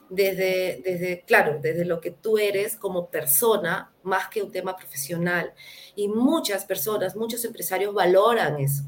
Desde, 0.09 0.81
desde, 0.85 1.23
claro, 1.27 1.59
desde 1.61 1.85
lo 1.85 2.01
que 2.01 2.11
tú 2.11 2.39
eres 2.39 2.77
como 2.77 3.11
persona, 3.11 3.93
más 4.03 4.29
que 4.29 4.43
un 4.43 4.53
tema 4.53 4.77
profesional. 4.77 5.53
Y 5.95 6.09
muchas 6.09 6.65
personas, 6.65 7.17
muchos 7.17 7.45
empresarios 7.45 7.93
valoran 7.95 8.61
eso, 8.61 8.85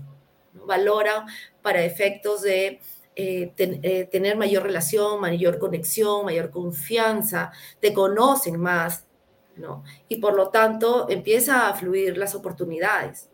¿no? 0.53 0.67
valoran 0.67 1.27
para 1.63 1.83
efectos 1.83 2.43
de 2.43 2.81
eh, 3.21 3.53
eh, 3.59 4.09
tener 4.13 4.37
mayor 4.37 4.63
relación, 4.63 5.21
mayor 5.21 5.59
conexión, 5.59 6.25
mayor 6.25 6.51
confianza, 6.51 7.51
te 7.81 7.93
conocen 7.93 8.61
más, 8.61 9.09
¿no? 9.57 9.83
Y 10.09 10.17
por 10.17 10.35
lo 10.35 10.51
tanto 10.51 11.09
empieza 11.11 11.69
a 11.69 11.75
fluir 11.75 12.17
las 12.17 12.37
oportunidades. 12.37 13.29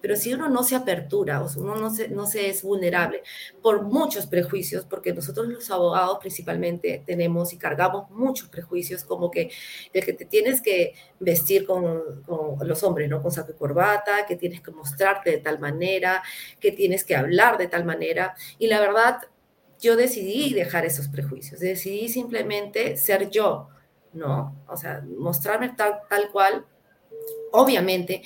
Pero 0.00 0.16
si 0.16 0.32
uno 0.32 0.48
no 0.48 0.62
se 0.62 0.76
apertura, 0.76 1.42
o 1.42 1.48
uno 1.58 1.74
no 1.74 1.90
se, 1.90 2.08
no 2.08 2.26
se 2.26 2.48
es 2.48 2.62
vulnerable 2.62 3.22
por 3.62 3.82
muchos 3.82 4.26
prejuicios, 4.26 4.84
porque 4.84 5.12
nosotros 5.12 5.48
los 5.48 5.70
abogados 5.70 6.18
principalmente 6.20 7.02
tenemos 7.04 7.52
y 7.52 7.58
cargamos 7.58 8.10
muchos 8.10 8.48
prejuicios, 8.48 9.04
como 9.04 9.30
que 9.30 9.50
el 9.92 10.04
que 10.04 10.12
te 10.12 10.24
tienes 10.24 10.60
que 10.60 10.94
vestir 11.18 11.66
con, 11.66 12.22
con 12.22 12.66
los 12.66 12.82
hombres, 12.82 13.08
¿no? 13.08 13.22
Con 13.22 13.32
saco 13.32 13.52
y 13.52 13.54
corbata, 13.54 14.26
que 14.26 14.36
tienes 14.36 14.60
que 14.60 14.70
mostrarte 14.70 15.30
de 15.30 15.38
tal 15.38 15.58
manera, 15.58 16.22
que 16.60 16.72
tienes 16.72 17.04
que 17.04 17.16
hablar 17.16 17.58
de 17.58 17.68
tal 17.68 17.84
manera. 17.84 18.34
Y 18.58 18.68
la 18.68 18.80
verdad, 18.80 19.18
yo 19.80 19.96
decidí 19.96 20.54
dejar 20.54 20.84
esos 20.84 21.08
prejuicios, 21.08 21.60
decidí 21.60 22.08
simplemente 22.08 22.96
ser 22.96 23.30
yo, 23.30 23.68
¿no? 24.12 24.56
O 24.68 24.76
sea, 24.76 25.04
mostrarme 25.16 25.70
tal, 25.70 26.00
tal 26.08 26.30
cual, 26.30 26.66
obviamente 27.52 28.22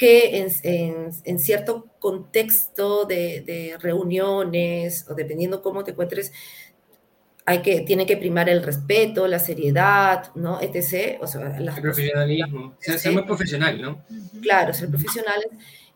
que 0.00 0.38
en, 0.38 1.10
en, 1.24 1.38
cierto 1.38 1.86
contexto 1.98 3.04
de, 3.04 3.42
de, 3.42 3.76
reuniones 3.78 5.04
o 5.10 5.14
dependiendo 5.14 5.60
cómo 5.60 5.84
te 5.84 5.90
encuentres, 5.90 6.32
hay 7.44 7.60
que, 7.60 7.82
tiene 7.82 8.06
que 8.06 8.16
primar 8.16 8.48
el 8.48 8.62
respeto, 8.62 9.26
la 9.26 9.38
seriedad, 9.38 10.34
¿no? 10.34 10.58
Etc. 10.62 11.18
O 11.20 11.26
sea, 11.26 11.54
el 11.54 11.70
profesionalismo, 11.82 12.76
ser, 12.78 13.12
muy 13.12 13.24
profesional, 13.24 13.78
¿no? 13.78 14.02
Claro, 14.40 14.72
ser 14.72 14.88
profesionales. 14.88 15.48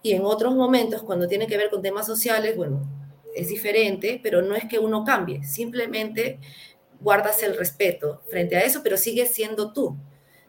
Y 0.02 0.12
en 0.12 0.20
otros 0.26 0.54
momentos, 0.54 1.02
cuando 1.02 1.26
tiene 1.26 1.46
que 1.46 1.56
ver 1.56 1.70
con 1.70 1.80
temas 1.80 2.04
sociales, 2.06 2.58
bueno, 2.58 2.86
es 3.34 3.48
diferente, 3.48 4.20
pero 4.22 4.42
no 4.42 4.54
es 4.54 4.66
que 4.66 4.78
uno 4.78 5.02
cambie, 5.02 5.42
simplemente 5.44 6.40
guardas 7.00 7.42
el 7.42 7.56
respeto 7.56 8.20
frente 8.28 8.54
a 8.56 8.64
eso, 8.64 8.82
pero 8.82 8.98
sigues 8.98 9.32
siendo 9.32 9.72
tú 9.72 9.96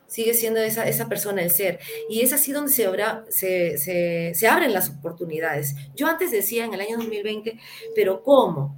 sigue 0.08 0.34
siendo 0.34 0.60
esa, 0.60 0.88
esa 0.88 1.08
persona, 1.08 1.42
el 1.42 1.52
ser. 1.52 1.80
Y 2.10 2.22
es 2.22 2.34
así 2.34 2.52
donde 2.52 2.72
se, 2.72 2.88
obra, 2.88 3.26
se, 3.30 3.78
se, 3.78 4.48
abren 4.48 4.74
las 4.74 4.90
oportunidades. 4.90 5.76
Yo 5.96 6.08
antes 6.08 6.32
decía 6.32 6.66
en 6.66 6.74
el 6.74 6.82
año 6.82 6.98
2020, 6.98 7.60
pero 7.96 8.24
¿cómo? 8.24 8.78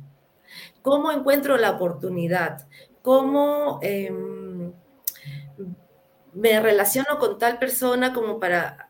¿Cómo 0.81 1.12
encuentro 1.12 1.57
la 1.57 1.72
oportunidad? 1.72 2.67
¿Cómo 3.01 3.79
em, 3.81 4.74
me 6.34 6.60
relaciono 6.60 7.17
con 7.19 7.38
tal 7.38 7.60
persona 7.60 8.13
como 8.13 8.39
para 8.39 8.89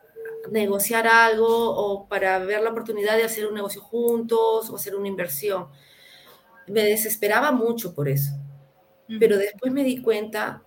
negociar 0.50 1.06
algo 1.06 1.46
o 1.48 2.08
para 2.08 2.38
ver 2.38 2.62
la 2.62 2.70
oportunidad 2.70 3.16
de 3.16 3.24
hacer 3.24 3.46
un 3.46 3.54
negocio 3.54 3.80
juntos 3.82 4.70
o 4.70 4.76
hacer 4.76 4.94
una 4.94 5.08
inversión? 5.08 5.68
Me 6.66 6.84
desesperaba 6.84 7.50
mucho 7.50 7.94
por 7.94 8.08
eso. 8.08 8.32
Pero 9.18 9.38
después 9.38 9.72
me 9.72 9.84
di 9.84 10.02
cuenta 10.02 10.62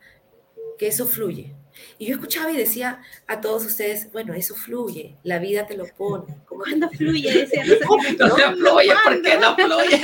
que 0.80 0.88
eso 0.88 1.06
fluye 1.06 1.56
y 1.98 2.08
yo 2.08 2.16
escuchaba 2.16 2.52
y 2.52 2.58
decía 2.58 3.02
a 3.28 3.42
todos 3.42 3.66
ustedes, 3.66 4.12
bueno, 4.12 4.34
eso 4.34 4.56
fluye, 4.56 5.18
la 5.24 5.40
vida 5.40 5.66
te 5.66 5.78
lo 5.78 5.86
pone. 5.86 6.38
¿Cuándo 6.48 6.90
fluye? 6.90 7.48
no, 8.20 8.28
no, 8.28 8.36
fluye, 8.56 8.94
¿por 9.04 9.22
qué 9.22 9.38
no 9.38 9.56
fluye? 9.56 10.02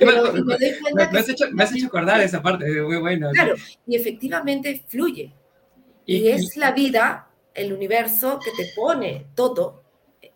me, 0.94 1.18
has 1.18 1.28
hecho, 1.28 1.44
me, 1.52 1.62
has 1.62 1.74
hecho, 1.74 1.86
acordar 1.86 2.20
esa 2.20 2.42
parte, 2.42 2.66
muy 2.82 2.98
bueno. 2.98 3.30
Claro, 3.32 3.54
y 3.86 3.96
efectivamente 3.96 4.82
fluye. 4.88 5.32
Y, 6.06 6.28
es 6.28 6.56
la 6.56 6.72
vida, 6.72 7.28
el 7.54 7.72
universo 7.72 8.40
que 8.44 8.50
te 8.50 8.70
pone 8.74 9.26
todo 9.34 9.84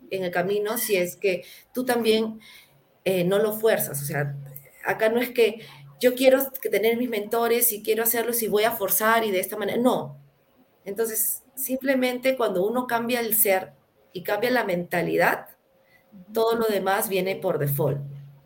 en 0.09 0.23
el 0.23 0.31
camino 0.31 0.77
si 0.77 0.95
es 0.95 1.15
que 1.15 1.43
tú 1.73 1.83
también 1.83 2.39
eh, 3.03 3.23
no 3.23 3.39
lo 3.39 3.53
fuerzas. 3.53 4.01
O 4.01 4.05
sea, 4.05 4.35
acá 4.85 5.09
no 5.09 5.19
es 5.19 5.31
que 5.31 5.61
yo 5.99 6.15
quiero 6.15 6.49
tener 6.51 6.97
mis 6.97 7.09
mentores 7.09 7.71
y 7.73 7.83
quiero 7.83 8.03
hacerlos 8.03 8.41
y 8.41 8.47
voy 8.47 8.63
a 8.63 8.71
forzar 8.71 9.23
y 9.25 9.31
de 9.31 9.39
esta 9.39 9.57
manera. 9.57 9.77
No, 9.77 10.17
entonces, 10.85 11.43
simplemente 11.55 12.35
cuando 12.37 12.65
uno 12.65 12.87
cambia 12.87 13.19
el 13.19 13.35
ser, 13.35 13.73
y 14.15 14.23
cambia 14.23 14.49
la 14.49 14.63
mentalidad, 14.63 15.49
todo 16.33 16.55
lo 16.55 16.67
demás 16.67 17.09
viene 17.09 17.35
por 17.35 17.59
default. 17.59 17.99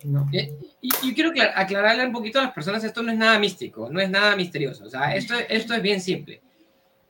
¿no? 0.03 0.27
Eh, 0.33 0.51
y, 0.81 0.89
y, 1.03 1.13
quiero 1.13 1.31
aclararle 1.53 2.07
un 2.07 2.11
poquito 2.11 2.39
a 2.39 2.43
las 2.43 2.53
personas, 2.53 2.83
esto 2.83 3.03
no 3.03 3.11
es 3.11 3.17
nada 3.19 3.37
místico, 3.37 3.87
no 3.87 3.99
es 3.99 4.09
nada 4.09 4.35
misterioso, 4.35 4.85
o 4.85 4.89
sea, 4.89 5.13
esto, 5.13 5.35
esto 5.47 5.75
es 5.75 5.81
bien 5.83 6.01
simple. 6.01 6.41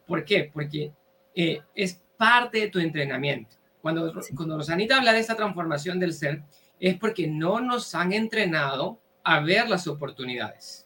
¿Por 0.06 0.26
qué? 0.26 0.52
Porque 0.54 0.92
eh, 1.34 1.62
es 1.74 2.02
parte 2.18 2.60
de 2.60 2.68
tu 2.68 2.80
entrenamiento. 2.80 3.56
Cuando, 3.82 4.12
cuando 4.36 4.58
Rosanita 4.58 4.98
habla 4.98 5.14
de 5.14 5.20
esta 5.20 5.38
transformación 5.38 5.98
del 5.98 6.12
ser, 6.12 6.44
es 6.82 7.00
porque 7.00 7.28
no 7.28 7.62
nos 7.62 7.96
han 7.96 8.12
entrenado 8.12 9.00
a 9.24 9.40
ver 9.40 9.70
las 9.70 9.88
oportunidades. 9.88 10.86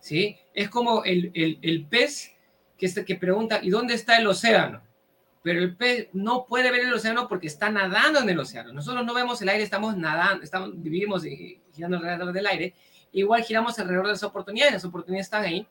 ¿Sí? 0.00 0.36
Es 0.52 0.68
como 0.68 1.04
el, 1.04 1.30
el, 1.34 1.60
el 1.62 1.86
pez 1.86 2.33
que, 2.78 3.04
que 3.04 3.14
pregunta, 3.16 3.60
¿y 3.62 3.70
dónde 3.70 3.94
está 3.94 4.16
el 4.18 4.26
océano? 4.26 4.82
Pero 5.42 5.60
el 5.60 5.76
pez 5.76 6.08
no 6.12 6.46
puede 6.46 6.70
ver 6.70 6.86
el 6.86 6.92
océano 6.94 7.28
porque 7.28 7.46
está 7.46 7.70
nadando 7.70 8.20
en 8.20 8.30
el 8.30 8.38
océano. 8.38 8.72
Nosotros 8.72 9.04
no 9.04 9.12
vemos 9.12 9.40
el 9.42 9.50
aire, 9.50 9.62
estamos 9.62 9.96
nadando, 9.96 10.42
estamos, 10.42 10.70
vivimos 10.74 11.22
girando 11.72 11.98
alrededor 11.98 12.32
del 12.32 12.46
aire. 12.46 12.74
Igual 13.12 13.44
giramos 13.44 13.78
alrededor 13.78 14.06
de 14.06 14.12
las 14.12 14.22
oportunidades, 14.22 14.72
las 14.72 14.84
oportunidades 14.84 15.26
están 15.26 15.44
ahí, 15.44 15.68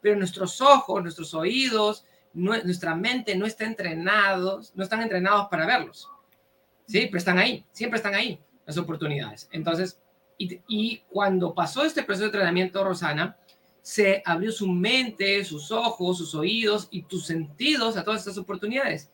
pero 0.00 0.16
nuestros 0.16 0.60
ojos, 0.60 1.02
nuestros 1.02 1.34
oídos, 1.34 2.06
nuestra 2.32 2.94
mente 2.94 3.36
no 3.36 3.46
está 3.46 3.64
entrenados, 3.64 4.72
no 4.74 4.82
están 4.82 5.02
entrenados 5.02 5.48
para 5.50 5.66
verlos. 5.66 6.08
Sí, 6.86 7.06
pero 7.06 7.18
están 7.18 7.38
ahí, 7.38 7.64
siempre 7.72 7.98
están 7.98 8.14
ahí 8.14 8.40
las 8.66 8.78
oportunidades. 8.78 9.48
Entonces, 9.52 10.00
y, 10.38 10.60
y 10.66 11.02
cuando 11.10 11.54
pasó 11.54 11.84
este 11.84 12.02
proceso 12.02 12.24
de 12.24 12.28
entrenamiento, 12.28 12.82
Rosana, 12.82 13.36
se 13.82 14.22
abrió 14.24 14.52
su 14.52 14.66
mente, 14.68 15.44
sus 15.44 15.70
ojos, 15.70 16.18
sus 16.18 16.34
oídos 16.34 16.88
y 16.90 17.02
tus 17.02 17.26
sentidos 17.26 17.96
a 17.96 18.04
todas 18.04 18.20
estas 18.20 18.38
oportunidades. 18.38 19.10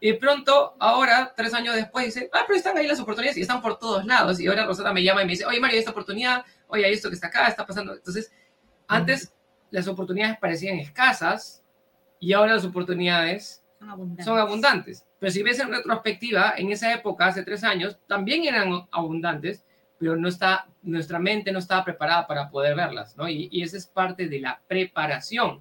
Y 0.00 0.12
pronto, 0.12 0.74
ahora, 0.78 1.32
tres 1.36 1.52
años 1.54 1.74
después, 1.74 2.06
dice, 2.06 2.30
ah, 2.32 2.44
pero 2.46 2.56
están 2.56 2.76
ahí 2.78 2.86
las 2.86 3.00
oportunidades 3.00 3.36
y 3.36 3.40
están 3.42 3.60
por 3.60 3.78
todos 3.78 4.04
lados. 4.04 4.38
Y 4.38 4.46
ahora 4.46 4.64
Rosana 4.64 4.92
me 4.92 5.02
llama 5.02 5.22
y 5.22 5.26
me 5.26 5.32
dice, 5.32 5.44
oye, 5.44 5.60
Mario, 5.60 5.78
esta 5.78 5.90
oportunidad, 5.90 6.44
oye, 6.68 6.84
hay 6.84 6.92
esto 6.92 7.08
que 7.08 7.16
está 7.16 7.26
acá, 7.26 7.48
está 7.48 7.66
pasando. 7.66 7.94
Entonces, 7.94 8.30
antes 8.86 9.32
las 9.70 9.88
oportunidades 9.88 10.38
parecían 10.38 10.78
escasas 10.78 11.62
y 12.20 12.32
ahora 12.32 12.54
las 12.54 12.64
oportunidades 12.64 13.64
son 13.78 13.90
abundantes. 13.90 14.24
son 14.24 14.38
abundantes. 14.38 15.04
Pero 15.18 15.32
si 15.32 15.42
ves 15.42 15.58
en 15.58 15.70
retrospectiva, 15.70 16.54
en 16.56 16.70
esa 16.70 16.92
época, 16.92 17.26
hace 17.26 17.42
tres 17.42 17.64
años, 17.64 17.98
también 18.06 18.44
eran 18.44 18.86
abundantes, 18.92 19.64
pero 19.98 20.16
no 20.16 20.28
está, 20.28 20.68
nuestra 20.82 21.18
mente 21.18 21.52
no 21.52 21.58
estaba 21.58 21.84
preparada 21.84 22.26
para 22.26 22.50
poder 22.50 22.76
verlas, 22.76 23.16
¿no? 23.16 23.28
Y, 23.28 23.48
y 23.50 23.62
esa 23.62 23.76
es 23.76 23.86
parte 23.86 24.28
de 24.28 24.40
la 24.40 24.60
preparación 24.66 25.60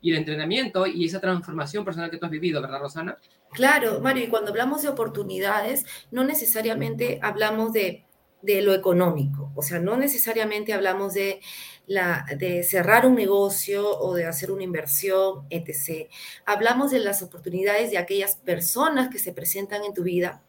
y 0.00 0.10
el 0.12 0.18
entrenamiento 0.18 0.86
y 0.86 1.04
esa 1.04 1.20
transformación 1.20 1.84
personal 1.84 2.10
que 2.10 2.18
tú 2.18 2.26
has 2.26 2.32
vivido, 2.32 2.60
¿verdad, 2.62 2.80
Rosana? 2.80 3.18
Claro, 3.52 4.00
Mario, 4.00 4.24
y 4.24 4.28
cuando 4.28 4.50
hablamos 4.50 4.82
de 4.82 4.88
oportunidades, 4.88 5.86
no 6.10 6.24
necesariamente 6.24 7.18
hablamos 7.22 7.72
de, 7.72 8.04
de 8.42 8.62
lo 8.62 8.74
económico, 8.74 9.50
o 9.56 9.62
sea, 9.62 9.78
no 9.78 9.96
necesariamente 9.96 10.72
hablamos 10.72 11.14
de, 11.14 11.40
la, 11.86 12.26
de 12.36 12.62
cerrar 12.62 13.06
un 13.06 13.14
negocio 13.14 13.98
o 13.98 14.14
de 14.14 14.26
hacer 14.26 14.52
una 14.52 14.62
inversión, 14.62 15.46
etc. 15.50 16.08
Hablamos 16.44 16.90
de 16.90 17.00
las 17.00 17.22
oportunidades 17.22 17.90
de 17.90 17.98
aquellas 17.98 18.36
personas 18.36 19.08
que 19.08 19.18
se 19.18 19.32
presentan 19.32 19.82
en 19.84 19.94
tu 19.94 20.02
vida 20.04 20.42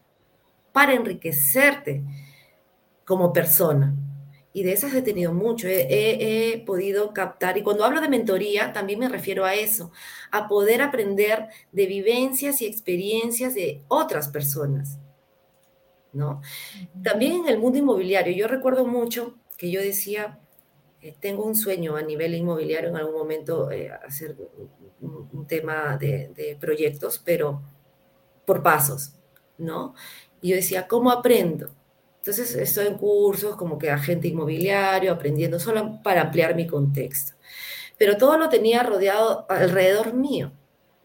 para 0.72 0.92
enriquecerte 0.92 2.04
como 3.10 3.32
persona. 3.32 3.92
Y 4.52 4.62
de 4.62 4.72
esas 4.72 4.94
he 4.94 5.02
tenido 5.02 5.34
mucho, 5.34 5.66
he, 5.68 6.62
podido 6.64 7.12
captar, 7.12 7.58
y 7.58 7.62
cuando 7.64 7.84
hablo 7.84 8.00
de 8.00 8.08
mentoría, 8.08 8.72
también 8.72 9.00
me 9.00 9.08
refiero 9.08 9.44
a 9.44 9.54
eso, 9.54 9.90
a 10.30 10.46
poder 10.46 10.80
aprender 10.80 11.48
de 11.72 11.86
vivencias 11.86 12.62
y 12.62 12.66
experiencias 12.66 13.54
de 13.54 13.82
otras 13.88 14.28
personas, 14.28 15.00
¿no? 16.12 16.40
También 17.02 17.32
en 17.40 17.48
el 17.48 17.58
mundo 17.58 17.78
inmobiliario, 17.78 18.32
yo 18.32 18.46
recuerdo 18.46 18.86
mucho 18.86 19.34
que 19.58 19.72
yo 19.72 19.80
decía, 19.80 20.38
eh, 21.00 21.16
tengo 21.18 21.44
un 21.44 21.56
sueño 21.56 21.96
a 21.96 22.02
nivel 22.02 22.36
inmobiliario 22.36 22.90
en 22.90 22.96
algún 22.96 23.16
momento 23.16 23.72
eh, 23.72 23.90
hacer 23.90 24.36
un, 25.00 25.48
tema 25.48 25.96
de, 25.96 26.28
de, 26.28 26.56
proyectos, 26.60 27.20
pero 27.24 27.60
por 28.44 28.62
pasos, 28.62 29.14
¿no? 29.58 29.94
Y 30.40 30.50
yo 30.50 30.54
decía, 30.54 30.86
¿cómo 30.86 31.10
aprendo? 31.10 31.79
Entonces 32.30 32.54
estoy 32.54 32.86
en 32.86 32.96
cursos 32.96 33.56
como 33.56 33.76
que 33.76 33.90
agente 33.90 34.28
inmobiliario, 34.28 35.12
aprendiendo 35.12 35.58
solo 35.58 36.00
para 36.00 36.20
ampliar 36.20 36.54
mi 36.54 36.64
contexto. 36.64 37.32
Pero 37.98 38.16
todo 38.16 38.38
lo 38.38 38.48
tenía 38.48 38.84
rodeado 38.84 39.46
alrededor 39.48 40.14
mío. 40.14 40.52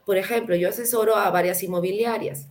Por 0.06 0.18
ejemplo, 0.18 0.56
yo 0.56 0.70
asesoro 0.70 1.16
a 1.16 1.32
varias 1.32 1.64
inmobiliarias, 1.64 2.48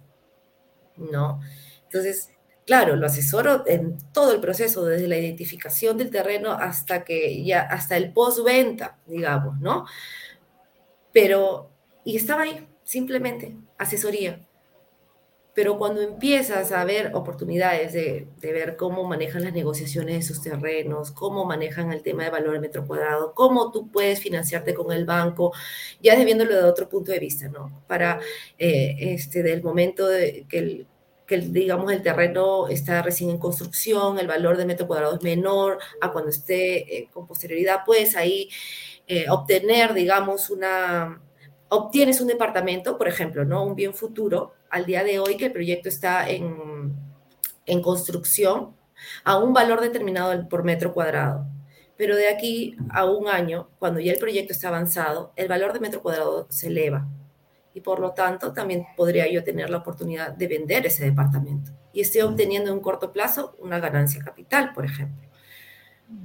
¿no? 0.96 1.40
Entonces, 1.84 2.30
claro, 2.66 2.96
lo 2.96 3.06
asesoro 3.06 3.62
en 3.68 3.96
todo 4.12 4.32
el 4.32 4.40
proceso, 4.40 4.84
desde 4.84 5.06
la 5.06 5.18
identificación 5.18 5.96
del 5.96 6.10
terreno 6.10 6.50
hasta 6.50 7.04
que 7.04 7.44
ya, 7.44 7.60
hasta 7.60 7.96
el 7.96 8.12
postventa, 8.12 8.98
digamos, 9.06 9.60
¿no? 9.60 9.86
Pero, 11.12 11.70
y 12.04 12.16
estaba 12.16 12.42
ahí, 12.42 12.66
simplemente, 12.82 13.56
asesoría 13.78 14.44
pero 15.54 15.78
cuando 15.78 16.02
empiezas 16.02 16.72
a 16.72 16.84
ver 16.84 17.14
oportunidades 17.14 17.92
de, 17.92 18.26
ver 18.42 18.76
cómo 18.76 19.04
manejan 19.04 19.44
las 19.44 19.52
negociaciones 19.52 20.16
de 20.16 20.22
sus 20.22 20.42
terrenos, 20.42 21.12
cómo 21.12 21.44
manejan 21.44 21.92
el 21.92 22.02
tema 22.02 22.24
de 22.24 22.30
valor 22.30 22.56
al 22.56 22.60
metro 22.60 22.86
cuadrado, 22.86 23.34
cómo 23.34 23.70
tú 23.70 23.90
puedes 23.90 24.20
financiarte 24.20 24.74
con 24.74 24.92
el 24.92 25.04
banco, 25.04 25.52
ya 26.02 26.16
viéndolo 26.22 26.54
de 26.56 26.64
otro 26.64 26.88
punto 26.88 27.12
de 27.12 27.20
vista, 27.20 27.48
¿no? 27.48 27.84
Para 27.86 28.20
eh, 28.58 28.96
este, 28.98 29.42
del 29.42 29.62
momento 29.62 30.08
de 30.08 30.44
que 30.48 30.58
el, 30.58 30.86
que 31.26 31.38
digamos 31.38 31.92
el 31.92 32.02
terreno 32.02 32.68
está 32.68 33.00
recién 33.02 33.30
en 33.30 33.38
construcción, 33.38 34.18
el 34.18 34.26
valor 34.26 34.56
del 34.56 34.66
metro 34.66 34.86
cuadrado 34.86 35.14
es 35.14 35.22
menor 35.22 35.78
a 36.00 36.12
cuando 36.12 36.30
esté 36.30 36.98
eh, 36.98 37.08
con 37.12 37.26
posterioridad, 37.26 37.80
puedes 37.86 38.16
ahí 38.16 38.50
eh, 39.06 39.26
obtener, 39.30 39.94
digamos, 39.94 40.50
una, 40.50 41.20
obtienes 41.68 42.20
un 42.20 42.28
departamento, 42.28 42.98
por 42.98 43.08
ejemplo, 43.08 43.44
¿no? 43.44 43.64
Un 43.64 43.74
bien 43.74 43.94
futuro, 43.94 44.54
al 44.70 44.86
día 44.86 45.04
de 45.04 45.18
hoy 45.18 45.36
que 45.36 45.46
el 45.46 45.52
proyecto 45.52 45.88
está 45.88 46.28
en, 46.28 46.94
en 47.66 47.82
construcción, 47.82 48.74
a 49.24 49.38
un 49.38 49.52
valor 49.52 49.80
determinado 49.80 50.48
por 50.48 50.64
metro 50.64 50.92
cuadrado. 50.92 51.46
Pero 51.96 52.16
de 52.16 52.28
aquí 52.28 52.76
a 52.90 53.04
un 53.04 53.28
año, 53.28 53.68
cuando 53.78 54.00
ya 54.00 54.12
el 54.12 54.18
proyecto 54.18 54.52
está 54.52 54.68
avanzado, 54.68 55.32
el 55.36 55.48
valor 55.48 55.72
de 55.72 55.80
metro 55.80 56.02
cuadrado 56.02 56.46
se 56.50 56.68
eleva. 56.68 57.06
Y 57.72 57.80
por 57.80 57.98
lo 57.98 58.12
tanto, 58.12 58.52
también 58.52 58.86
podría 58.96 59.30
yo 59.30 59.42
tener 59.44 59.70
la 59.70 59.78
oportunidad 59.78 60.32
de 60.32 60.46
vender 60.48 60.86
ese 60.86 61.04
departamento. 61.04 61.72
Y 61.92 62.00
estoy 62.00 62.22
obteniendo 62.22 62.70
en 62.70 62.76
un 62.76 62.82
corto 62.82 63.12
plazo 63.12 63.56
una 63.58 63.80
ganancia 63.80 64.22
capital, 64.22 64.72
por 64.72 64.84
ejemplo. 64.84 65.28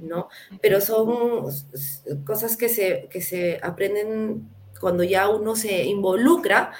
¿no? 0.00 0.28
Pero 0.60 0.80
son 0.80 1.44
cosas 2.24 2.56
que 2.56 2.68
se, 2.68 3.08
que 3.10 3.20
se 3.20 3.60
aprenden 3.62 4.48
cuando 4.80 5.04
ya 5.04 5.28
uno 5.28 5.54
se 5.54 5.84
involucra 5.84 6.72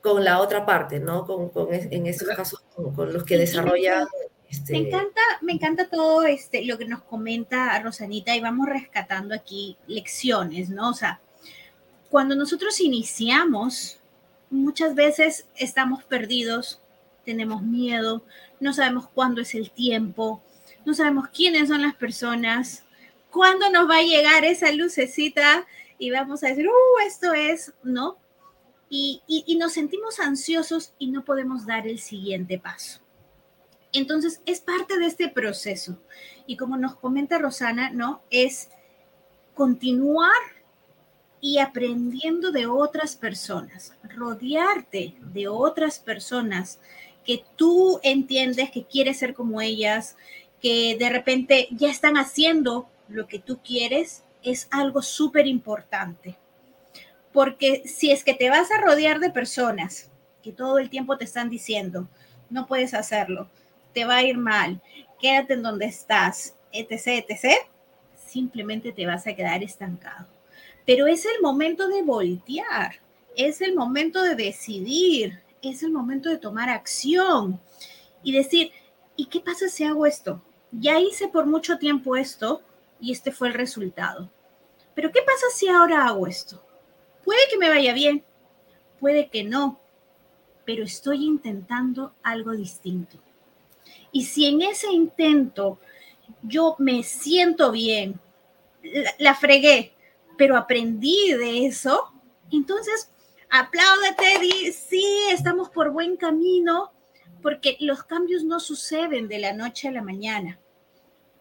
con 0.00 0.24
la 0.24 0.40
otra 0.40 0.64
parte, 0.64 1.00
¿no? 1.00 1.26
Con, 1.26 1.48
con 1.50 1.68
en 1.74 2.06
estos 2.06 2.28
casos, 2.28 2.62
con, 2.74 3.12
los 3.12 3.24
que 3.24 3.36
desarrollan... 3.36 4.06
Este... 4.48 4.72
Me 4.74 4.78
encanta, 4.78 5.20
me 5.40 5.52
encanta 5.52 5.88
todo 5.88 6.22
este, 6.22 6.64
lo 6.64 6.78
que 6.78 6.84
nos 6.84 7.02
comenta 7.02 7.76
Rosanita 7.80 8.36
y 8.36 8.40
vamos 8.40 8.68
rescatando 8.68 9.34
aquí 9.34 9.76
lecciones, 9.88 10.68
¿no? 10.68 10.90
O 10.90 10.94
sea, 10.94 11.20
cuando 12.08 12.36
nosotros 12.36 12.80
iniciamos, 12.80 13.98
muchas 14.48 14.94
veces 14.94 15.48
estamos 15.56 16.04
perdidos, 16.04 16.80
tenemos 17.24 17.62
miedo, 17.62 18.22
no 18.60 18.72
sabemos 18.72 19.08
cuándo 19.08 19.40
es 19.40 19.56
el 19.56 19.72
tiempo, 19.72 20.40
no 20.84 20.94
sabemos 20.94 21.28
quiénes 21.28 21.68
son 21.68 21.82
las 21.82 21.96
personas, 21.96 22.84
cuándo 23.30 23.68
nos 23.70 23.90
va 23.90 23.98
a 23.98 24.02
llegar 24.02 24.44
esa 24.44 24.70
lucecita 24.70 25.66
y 25.98 26.10
vamos 26.10 26.42
a 26.42 26.48
decir, 26.48 26.68
uh, 26.68 27.06
esto 27.06 27.32
es, 27.34 27.72
¿no? 27.82 28.18
Y, 28.88 29.22
y, 29.26 29.56
nos 29.56 29.72
sentimos 29.72 30.20
ansiosos 30.20 30.92
y 30.98 31.08
no 31.08 31.24
podemos 31.24 31.66
dar 31.66 31.88
el 31.88 31.98
siguiente 31.98 32.58
paso. 32.58 33.00
Entonces, 33.92 34.40
es 34.46 34.60
parte 34.60 34.96
de 34.96 35.06
este 35.06 35.28
proceso. 35.28 35.98
Y 36.46 36.56
como 36.56 36.76
nos 36.76 36.94
comenta 36.94 37.38
Rosana, 37.38 37.90
¿no? 37.90 38.22
Es 38.30 38.70
continuar 39.54 40.30
y 41.40 41.58
aprendiendo 41.58 42.52
de 42.52 42.66
otras 42.66 43.16
personas, 43.16 43.94
rodearte 44.02 45.16
de 45.20 45.48
otras 45.48 45.98
personas 45.98 46.78
que 47.24 47.44
tú 47.56 47.98
entiendes 48.02 48.70
que 48.70 48.84
quieres 48.84 49.18
ser 49.18 49.34
como 49.34 49.60
ellas, 49.60 50.16
que 50.60 50.96
de 50.98 51.08
repente 51.10 51.68
ya 51.72 51.90
están 51.90 52.16
haciendo 52.16 52.88
lo 53.08 53.26
que 53.26 53.38
tú 53.38 53.58
quieres 53.62 54.22
es 54.46 54.68
algo 54.70 55.02
súper 55.02 55.46
importante. 55.46 56.36
Porque 57.32 57.82
si 57.84 58.12
es 58.12 58.24
que 58.24 58.32
te 58.32 58.48
vas 58.48 58.70
a 58.70 58.80
rodear 58.80 59.18
de 59.18 59.30
personas 59.30 60.08
que 60.42 60.52
todo 60.52 60.78
el 60.78 60.88
tiempo 60.88 61.18
te 61.18 61.24
están 61.24 61.50
diciendo, 61.50 62.08
no 62.48 62.66
puedes 62.66 62.94
hacerlo, 62.94 63.50
te 63.92 64.04
va 64.04 64.16
a 64.16 64.22
ir 64.22 64.38
mal, 64.38 64.80
quédate 65.20 65.54
en 65.54 65.62
donde 65.62 65.86
estás, 65.86 66.54
etc., 66.72 67.24
etc., 67.28 67.56
simplemente 68.26 68.92
te 68.92 69.04
vas 69.04 69.26
a 69.26 69.34
quedar 69.34 69.62
estancado. 69.62 70.26
Pero 70.86 71.08
es 71.08 71.24
el 71.24 71.42
momento 71.42 71.88
de 71.88 72.02
voltear, 72.02 73.00
es 73.34 73.60
el 73.60 73.74
momento 73.74 74.22
de 74.22 74.36
decidir, 74.36 75.40
es 75.60 75.82
el 75.82 75.90
momento 75.90 76.30
de 76.30 76.38
tomar 76.38 76.70
acción 76.70 77.60
y 78.22 78.32
decir, 78.32 78.70
¿y 79.16 79.26
qué 79.26 79.40
pasa 79.40 79.68
si 79.68 79.82
hago 79.82 80.06
esto? 80.06 80.40
Ya 80.70 81.00
hice 81.00 81.26
por 81.26 81.46
mucho 81.46 81.78
tiempo 81.78 82.16
esto 82.16 82.62
y 83.00 83.12
este 83.12 83.32
fue 83.32 83.48
el 83.48 83.54
resultado. 83.54 84.30
Pero 84.96 85.12
¿qué 85.12 85.20
pasa 85.20 85.46
si 85.54 85.68
ahora 85.68 86.06
hago 86.06 86.26
esto? 86.26 86.60
Puede 87.22 87.40
que 87.50 87.58
me 87.58 87.68
vaya 87.68 87.92
bien, 87.92 88.24
puede 88.98 89.28
que 89.28 89.44
no, 89.44 89.78
pero 90.64 90.84
estoy 90.84 91.26
intentando 91.26 92.14
algo 92.22 92.52
distinto. 92.52 93.18
Y 94.10 94.24
si 94.24 94.46
en 94.46 94.62
ese 94.62 94.90
intento 94.90 95.78
yo 96.42 96.76
me 96.78 97.02
siento 97.02 97.70
bien, 97.72 98.18
la, 99.18 99.34
fregué, 99.34 99.92
pero 100.38 100.56
aprendí 100.56 101.34
de 101.34 101.66
eso, 101.66 102.10
entonces 102.50 103.12
apláudate, 103.50 104.38
di, 104.40 104.72
sí, 104.72 105.04
estamos 105.30 105.68
por 105.68 105.90
buen 105.90 106.16
camino, 106.16 106.90
porque 107.42 107.76
los 107.80 108.02
cambios 108.04 108.44
no 108.44 108.60
suceden 108.60 109.28
de 109.28 109.40
la 109.40 109.52
noche 109.52 109.88
a 109.88 109.92
la 109.92 110.02
mañana. 110.02 110.58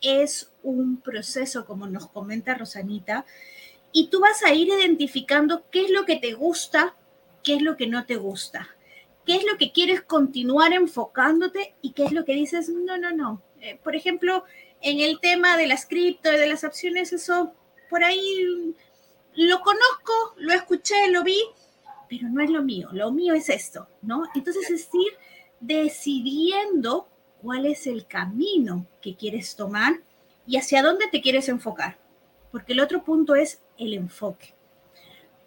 Es 0.01 0.51
un 0.63 1.01
proceso, 1.01 1.65
como 1.65 1.87
nos 1.87 2.07
comenta 2.07 2.55
Rosanita, 2.55 3.25
y 3.91 4.09
tú 4.09 4.19
vas 4.19 4.43
a 4.43 4.53
ir 4.53 4.67
identificando 4.67 5.65
qué 5.71 5.85
es 5.85 5.89
lo 5.89 6.05
que 6.05 6.17
te 6.17 6.33
gusta, 6.33 6.95
qué 7.43 7.55
es 7.55 7.61
lo 7.61 7.77
que 7.77 7.87
no 7.87 8.05
te 8.05 8.17
gusta, 8.17 8.67
qué 9.25 9.35
es 9.35 9.45
lo 9.45 9.57
que 9.57 9.71
quieres 9.71 10.01
continuar 10.01 10.73
enfocándote 10.73 11.75
y 11.81 11.93
qué 11.93 12.03
es 12.03 12.11
lo 12.11 12.25
que 12.25 12.33
dices, 12.33 12.69
no, 12.69 12.97
no, 12.97 13.11
no. 13.11 13.41
Eh, 13.61 13.79
por 13.83 13.95
ejemplo, 13.95 14.43
en 14.81 14.99
el 14.99 15.19
tema 15.19 15.57
de 15.57 15.67
las 15.67 15.85
cripto 15.85 16.31
y 16.31 16.37
de 16.37 16.47
las 16.47 16.63
opciones, 16.63 17.13
eso 17.13 17.53
por 17.89 18.03
ahí 18.03 18.75
lo 19.35 19.61
conozco, 19.61 20.35
lo 20.37 20.53
escuché, 20.53 21.09
lo 21.09 21.23
vi, 21.23 21.39
pero 22.09 22.27
no 22.29 22.41
es 22.41 22.49
lo 22.49 22.63
mío, 22.63 22.89
lo 22.91 23.11
mío 23.11 23.33
es 23.33 23.49
esto, 23.49 23.87
¿no? 24.01 24.23
Entonces 24.35 24.69
es 24.69 24.89
ir 24.93 25.13
decidiendo 25.59 27.07
cuál 27.45 27.67
es 27.67 27.85
el 27.85 28.07
camino 28.07 28.87
que 29.03 29.15
quieres 29.15 29.55
tomar 29.55 30.01
y 30.47 30.57
hacia 30.57 30.81
dónde 30.81 31.05
te 31.11 31.21
quieres 31.21 31.47
enfocar, 31.47 31.95
porque 32.51 32.73
el 32.73 32.79
otro 32.79 33.03
punto 33.03 33.35
es 33.35 33.61
el 33.77 33.93
enfoque. 33.93 34.55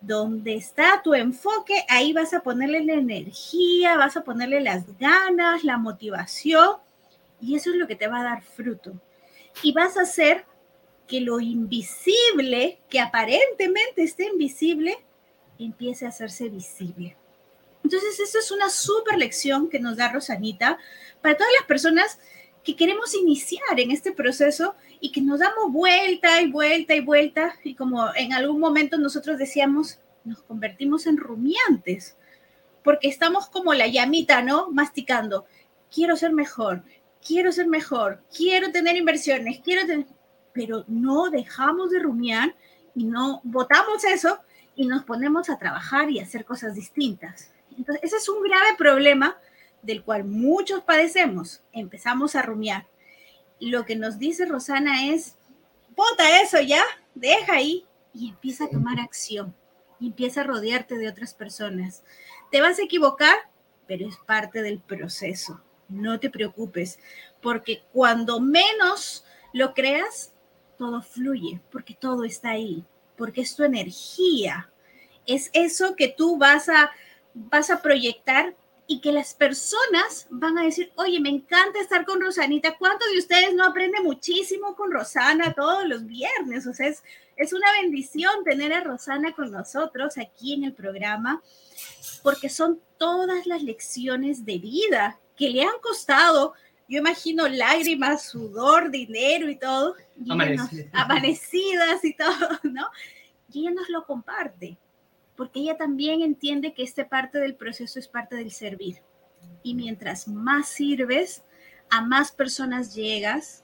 Donde 0.00 0.54
está 0.54 1.02
tu 1.02 1.12
enfoque, 1.14 1.74
ahí 1.88 2.12
vas 2.12 2.32
a 2.34 2.44
ponerle 2.44 2.84
la 2.84 2.92
energía, 2.92 3.96
vas 3.96 4.16
a 4.16 4.22
ponerle 4.22 4.61
las 4.61 4.96
ganas, 4.96 5.64
la 5.64 5.76
motivación, 5.76 6.76
y 7.40 7.56
eso 7.56 7.70
es 7.70 7.76
lo 7.76 7.88
que 7.88 7.96
te 7.96 8.06
va 8.06 8.20
a 8.20 8.24
dar 8.24 8.42
fruto. 8.42 8.92
Y 9.64 9.72
vas 9.72 9.96
a 9.96 10.02
hacer 10.02 10.44
que 11.08 11.20
lo 11.20 11.40
invisible, 11.40 12.78
que 12.88 13.00
aparentemente 13.00 14.04
esté 14.04 14.26
invisible, 14.26 14.96
empiece 15.58 16.06
a 16.06 16.11
hacerse 16.11 16.48
visible. 16.48 17.16
Entonces, 17.88 18.20
eso 18.20 18.38
es 18.38 18.51
una 18.51 18.68
súper 18.68 19.16
lección 19.16 19.70
que 19.70 19.81
nos 19.81 19.96
da 19.96 20.12
Rosanita 20.12 20.77
para 21.22 21.38
todas 21.38 21.51
las 21.59 21.66
personas 21.66 22.18
que 22.62 22.77
queremos 22.77 23.14
iniciar 23.14 23.81
en 23.81 23.90
este 23.90 24.12
proceso 24.12 24.74
y 25.01 25.11
que 25.11 25.22
nos 25.22 25.40
damos 25.40 25.72
vuelta 25.72 26.42
y 26.42 26.53
vuelta 26.53 26.94
y 26.94 27.01
vuelta 27.01 27.55
y 27.64 27.74
como 27.74 28.14
en 28.14 28.35
algún 28.35 28.61
momento 28.61 28.98
nosotros 28.98 29.38
decíamos, 29.38 30.01
nos 30.24 30.42
convertimos 30.42 31.07
en 31.07 31.16
rumiantes, 31.16 32.18
porque 32.85 33.09
estamos 33.09 33.48
como 33.48 33.72
la 33.72 33.87
llamita, 33.87 34.42
¿no? 34.42 34.70
Masticando, 34.70 35.46
quiero 35.90 36.14
ser 36.14 36.35
mejor, 36.35 36.83
quiero 37.27 37.53
ser 37.53 37.68
mejor, 37.68 38.22
quiero 38.37 38.70
tener 38.70 38.98
inversiones, 38.98 39.61
quiero 39.61 39.87
tener, 39.87 40.05
pero 40.53 40.85
no 40.88 41.31
dejamos 41.31 41.88
de 41.88 42.01
rumiar 42.01 42.55
y 42.94 43.05
no 43.05 43.40
votamos 43.44 44.05
eso 44.05 44.40
y 44.77 44.85
nos 44.85 45.05
ponemos 45.05 45.48
a 45.48 45.59
trabajar 45.59 46.11
y 46.11 46.20
a 46.20 46.24
hacer 46.24 46.44
cosas 46.44 46.74
distintas. 46.74 47.51
Entonces, 47.78 48.04
ese 48.04 48.16
es 48.16 48.28
un 48.28 48.42
grave 48.42 48.74
problema 48.76 49.38
del 49.82 50.02
cual 50.02 50.24
muchos 50.24 50.82
padecemos. 50.82 51.62
Empezamos 51.72 52.34
a 52.34 52.42
rumiar. 52.42 52.86
Lo 53.60 53.86
que 53.86 53.96
nos 53.96 54.18
dice 54.18 54.44
Rosana 54.44 55.06
es, 55.06 55.36
vota 55.96 56.42
eso 56.42 56.60
ya, 56.60 56.82
deja 57.14 57.54
ahí 57.54 57.86
y 58.12 58.30
empieza 58.30 58.64
a 58.64 58.70
tomar 58.70 59.00
acción 59.00 59.54
y 60.00 60.08
empieza 60.08 60.40
a 60.40 60.44
rodearte 60.44 60.96
de 60.96 61.08
otras 61.08 61.34
personas. 61.34 62.02
Te 62.50 62.60
vas 62.60 62.78
a 62.78 62.82
equivocar, 62.82 63.34
pero 63.86 64.06
es 64.06 64.16
parte 64.16 64.62
del 64.62 64.80
proceso. 64.80 65.62
No 65.88 66.20
te 66.20 66.30
preocupes, 66.30 66.98
porque 67.40 67.82
cuando 67.92 68.40
menos 68.40 69.24
lo 69.52 69.72
creas, 69.72 70.32
todo 70.76 71.02
fluye, 71.02 71.60
porque 71.72 71.94
todo 71.94 72.24
está 72.24 72.50
ahí, 72.50 72.84
porque 73.16 73.40
es 73.40 73.56
tu 73.56 73.64
energía. 73.64 74.70
Es 75.26 75.50
eso 75.52 75.96
que 75.96 76.08
tú 76.08 76.36
vas 76.36 76.68
a, 76.68 76.90
vas 77.34 77.70
a 77.70 77.82
proyectar 77.82 78.54
y 78.90 79.02
que 79.02 79.12
las 79.12 79.34
personas 79.34 80.26
van 80.30 80.56
a 80.56 80.62
decir, 80.62 80.90
oye, 80.96 81.20
me 81.20 81.28
encanta 81.28 81.78
estar 81.78 82.06
con 82.06 82.22
Rosanita. 82.22 82.78
¿Cuántos 82.78 83.06
de 83.12 83.18
ustedes 83.18 83.54
no 83.54 83.64
aprenden 83.64 84.02
muchísimo 84.02 84.74
con 84.74 84.90
Rosana 84.90 85.52
todos 85.52 85.86
los 85.86 86.06
viernes? 86.06 86.66
O 86.66 86.72
sea, 86.72 86.88
es, 86.88 87.02
es 87.36 87.52
una 87.52 87.70
bendición 87.82 88.44
tener 88.44 88.72
a 88.72 88.80
Rosana 88.80 89.34
con 89.34 89.52
nosotros 89.52 90.16
aquí 90.16 90.54
en 90.54 90.64
el 90.64 90.72
programa, 90.72 91.42
porque 92.22 92.48
son 92.48 92.80
todas 92.96 93.46
las 93.46 93.62
lecciones 93.62 94.46
de 94.46 94.58
vida 94.58 95.20
que 95.36 95.50
le 95.50 95.62
han 95.62 95.78
costado, 95.82 96.54
yo 96.88 96.98
imagino 97.00 97.46
lágrimas, 97.46 98.24
sudor, 98.24 98.90
dinero 98.90 99.50
y 99.50 99.56
todo, 99.56 99.96
amanecidas 100.92 102.02
y 102.04 102.14
todo, 102.14 102.58
¿no? 102.62 102.88
Y 103.52 103.60
ella 103.60 103.72
nos 103.72 103.90
lo 103.90 104.06
comparte 104.06 104.78
porque 105.38 105.61
ella 105.61 105.77
también 105.77 106.20
entiende 106.20 106.74
que 106.74 106.83
esta 106.83 107.09
parte 107.09 107.38
del 107.38 107.55
proceso 107.55 108.01
es 108.01 108.09
parte 108.09 108.35
del 108.35 108.51
servir. 108.51 108.96
Y 109.62 109.74
mientras 109.74 110.27
más 110.27 110.68
sirves, 110.68 111.44
a 111.90 112.03
más 112.03 112.33
personas 112.33 112.92
llegas 112.92 113.62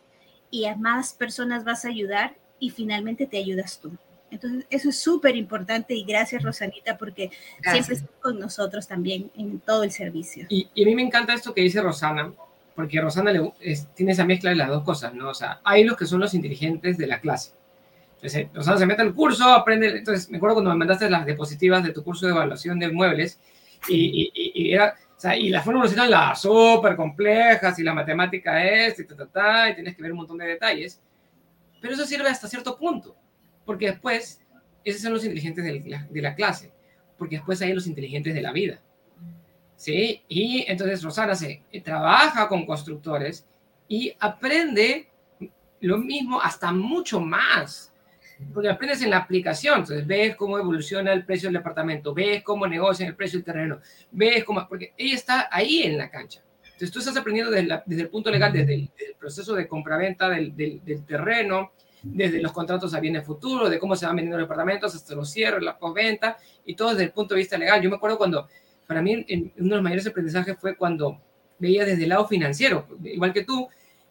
y 0.53 0.67
a 0.67 0.77
más 0.77 1.13
personas 1.13 1.65
vas 1.65 1.85
a 1.85 1.89
ayudar 1.89 2.37
y 2.61 2.71
finalmente 2.71 3.27
te 3.27 3.39
ayudas 3.39 3.81
tú. 3.81 3.91
Entonces, 4.31 4.65
eso 4.71 4.89
es 4.89 5.01
súper 5.01 5.35
importante 5.35 5.95
y 5.95 6.05
gracias, 6.05 6.45
Rosanita, 6.45 6.97
porque 6.97 7.33
siempre 7.61 7.97
estás 7.97 8.09
con 8.23 8.39
nosotros 8.39 8.87
también 8.87 9.33
en 9.37 9.59
todo 9.59 9.83
el 9.83 9.91
servicio. 9.91 10.47
Y, 10.49 10.67
a 10.67 10.87
mí 10.87 10.95
me 10.95 11.03
encanta 11.03 11.35
esto 11.35 11.53
que 11.53 11.63
dice 11.63 11.83
Rosana, 11.83 12.33
porque 12.77 13.01
Rosana 13.01 13.33
le, 13.33 13.53
tiene 13.97 14.13
esa 14.13 14.25
mezcla 14.25 14.51
de 14.51 14.57
las 14.57 14.69
dos 14.69 14.85
cosas, 14.85 15.13
¿no? 15.13 15.31
O 15.31 15.35
sea, 15.35 15.61
hay 15.65 15.83
los 15.83 15.97
que 15.97 16.07
son 16.07 16.21
los 16.21 16.35
inteligentes 16.35 16.97
de 16.99 17.09
la 17.09 17.21
clase 17.21 17.51
entonces, 18.33 18.65
sea, 18.65 18.79
se 18.79 18.87
mete 18.87 19.03
el 19.03 19.13
curso, 19.13 19.45
aprende. 19.53 19.99
Entonces, 19.99 20.31
me 20.31 20.39
acuerdo 20.39 20.57
cuando 20.57 20.71
me 20.71 20.79
mandaste 20.79 21.11
las 21.11 21.27
diapositivas 21.27 21.85
de 21.85 21.93
tu 21.93 22.03
curso 22.03 22.27
de 22.27 22.33
evaluación 22.33 22.79
de 22.79 22.91
muebles 22.91 23.39
y, 23.89 24.33
y, 24.35 24.73
era, 24.73 24.95
o 25.17 25.21
sea, 25.21 25.37
y 25.37 25.51
las 25.51 25.65
fórmulas 25.65 25.93
eran 25.93 26.11
las 26.11 26.41
súper 26.41 26.97
complejas 26.97 27.79
y 27.79 27.83
la 27.83 27.93
matemática 27.93 28.65
es, 28.65 28.99
y, 28.99 29.07
ta, 29.07 29.15
ta, 29.15 29.27
ta, 29.27 29.71
y 29.71 29.75
tienes 29.75 29.95
que 29.95 30.03
ver 30.03 30.13
un 30.13 30.19
montón 30.19 30.39
de 30.39 30.47
detalles. 30.47 31.03
Pero 31.83 31.95
eso 31.95 32.07
sirve 32.07 32.29
hasta 32.29 32.49
cierto 32.49 32.79
punto, 32.79 33.15
porque 33.67 33.91
después, 33.91 34.41
esos 34.83 35.03
son 35.03 35.13
los 35.13 35.25
inteligentes 35.25 35.63
de 35.63 35.81
la, 35.87 36.07
de 36.09 36.23
la 36.23 36.35
clase, 36.35 36.73
porque 37.19 37.37
después 37.37 37.61
hay 37.61 37.75
los 37.75 37.87
inteligentes 37.87 38.35
de 38.35 38.43
la 38.43 38.53
vida. 38.53 38.81
¿Sí? 39.77 40.23
Y 40.29 40.65
entonces 40.69 41.03
Rosana 41.03 41.35
se 41.35 41.63
trabaja 41.85 42.49
con 42.49 42.65
constructores 42.65 43.47
y 43.87 44.15
aprende 44.19 45.09
lo 45.81 45.99
mismo, 45.99 46.41
hasta 46.41 46.73
mucho 46.73 47.21
más 47.21 47.94
porque 48.53 48.69
aprendes 48.69 49.03
en 49.03 49.11
la 49.11 49.19
aplicación, 49.19 49.81
entonces 49.81 50.07
ves 50.07 50.37
cómo 50.37 50.59
evoluciona 50.59 51.13
el 51.13 51.25
precio 51.25 51.49
del 51.49 51.55
departamento, 51.55 52.13
ves 52.13 52.43
cómo 52.43 52.67
negocian 52.67 53.09
el 53.09 53.17
precio 53.17 53.39
del 53.39 53.45
terreno, 53.45 53.81
ves 54.11 54.45
cómo, 54.45 54.67
porque 54.69 54.93
ella 54.97 55.15
está 55.15 55.49
ahí 55.51 55.83
en 55.83 55.97
la 55.97 56.11
cancha. 56.11 56.43
Entonces 56.65 56.91
tú 56.91 56.99
estás 56.99 57.17
aprendiendo 57.17 57.53
desde, 57.53 57.83
desde 57.87 58.03
el 58.03 58.09
punto 58.09 58.31
legal, 58.31 58.53
desde 58.53 58.75
el, 58.75 58.91
proceso 59.19 59.55
de 59.55 59.69
compra-venta 59.69 60.29
del, 60.29 60.57
del, 60.57 61.05
terreno, 61.07 61.73
desde 62.03 62.43
los 62.43 62.53
contratos 62.53 62.93
a 62.95 63.01
bienes 63.01 63.25
futuros, 63.25 63.71
de 63.71 63.79
cómo 63.79 63.95
se 63.97 64.07
van 64.07 64.17
vendiendo 64.17 64.39
los 64.39 64.47
departamentos 64.47 64.95
hasta 64.95 65.15
los 65.15 65.31
cierres, 65.31 65.63
la 65.63 65.79
postventa, 65.79 66.37
y 66.67 66.75
todo 66.75 66.91
desde 66.91 67.05
el 67.05 67.13
punto 67.13 67.35
de 67.35 67.41
vista 67.41 67.57
legal. 67.57 67.81
Yo 67.81 67.89
me 67.89 67.97
acuerdo 67.97 68.19
cuando, 68.19 68.49
para 68.87 69.01
mí, 69.01 69.15
uno 69.15 69.69
de 69.69 69.75
los 69.77 69.83
mayores 69.83 70.07
aprendizajes 70.07 70.59
fue 70.59 70.77
cuando 70.77 71.21
veía 71.59 71.85
desde 71.85 72.03
el 72.03 72.09
lado 72.09 72.27
financiero, 72.27 72.87
igual 73.05 73.33
que 73.33 73.45
tú, 73.45 73.69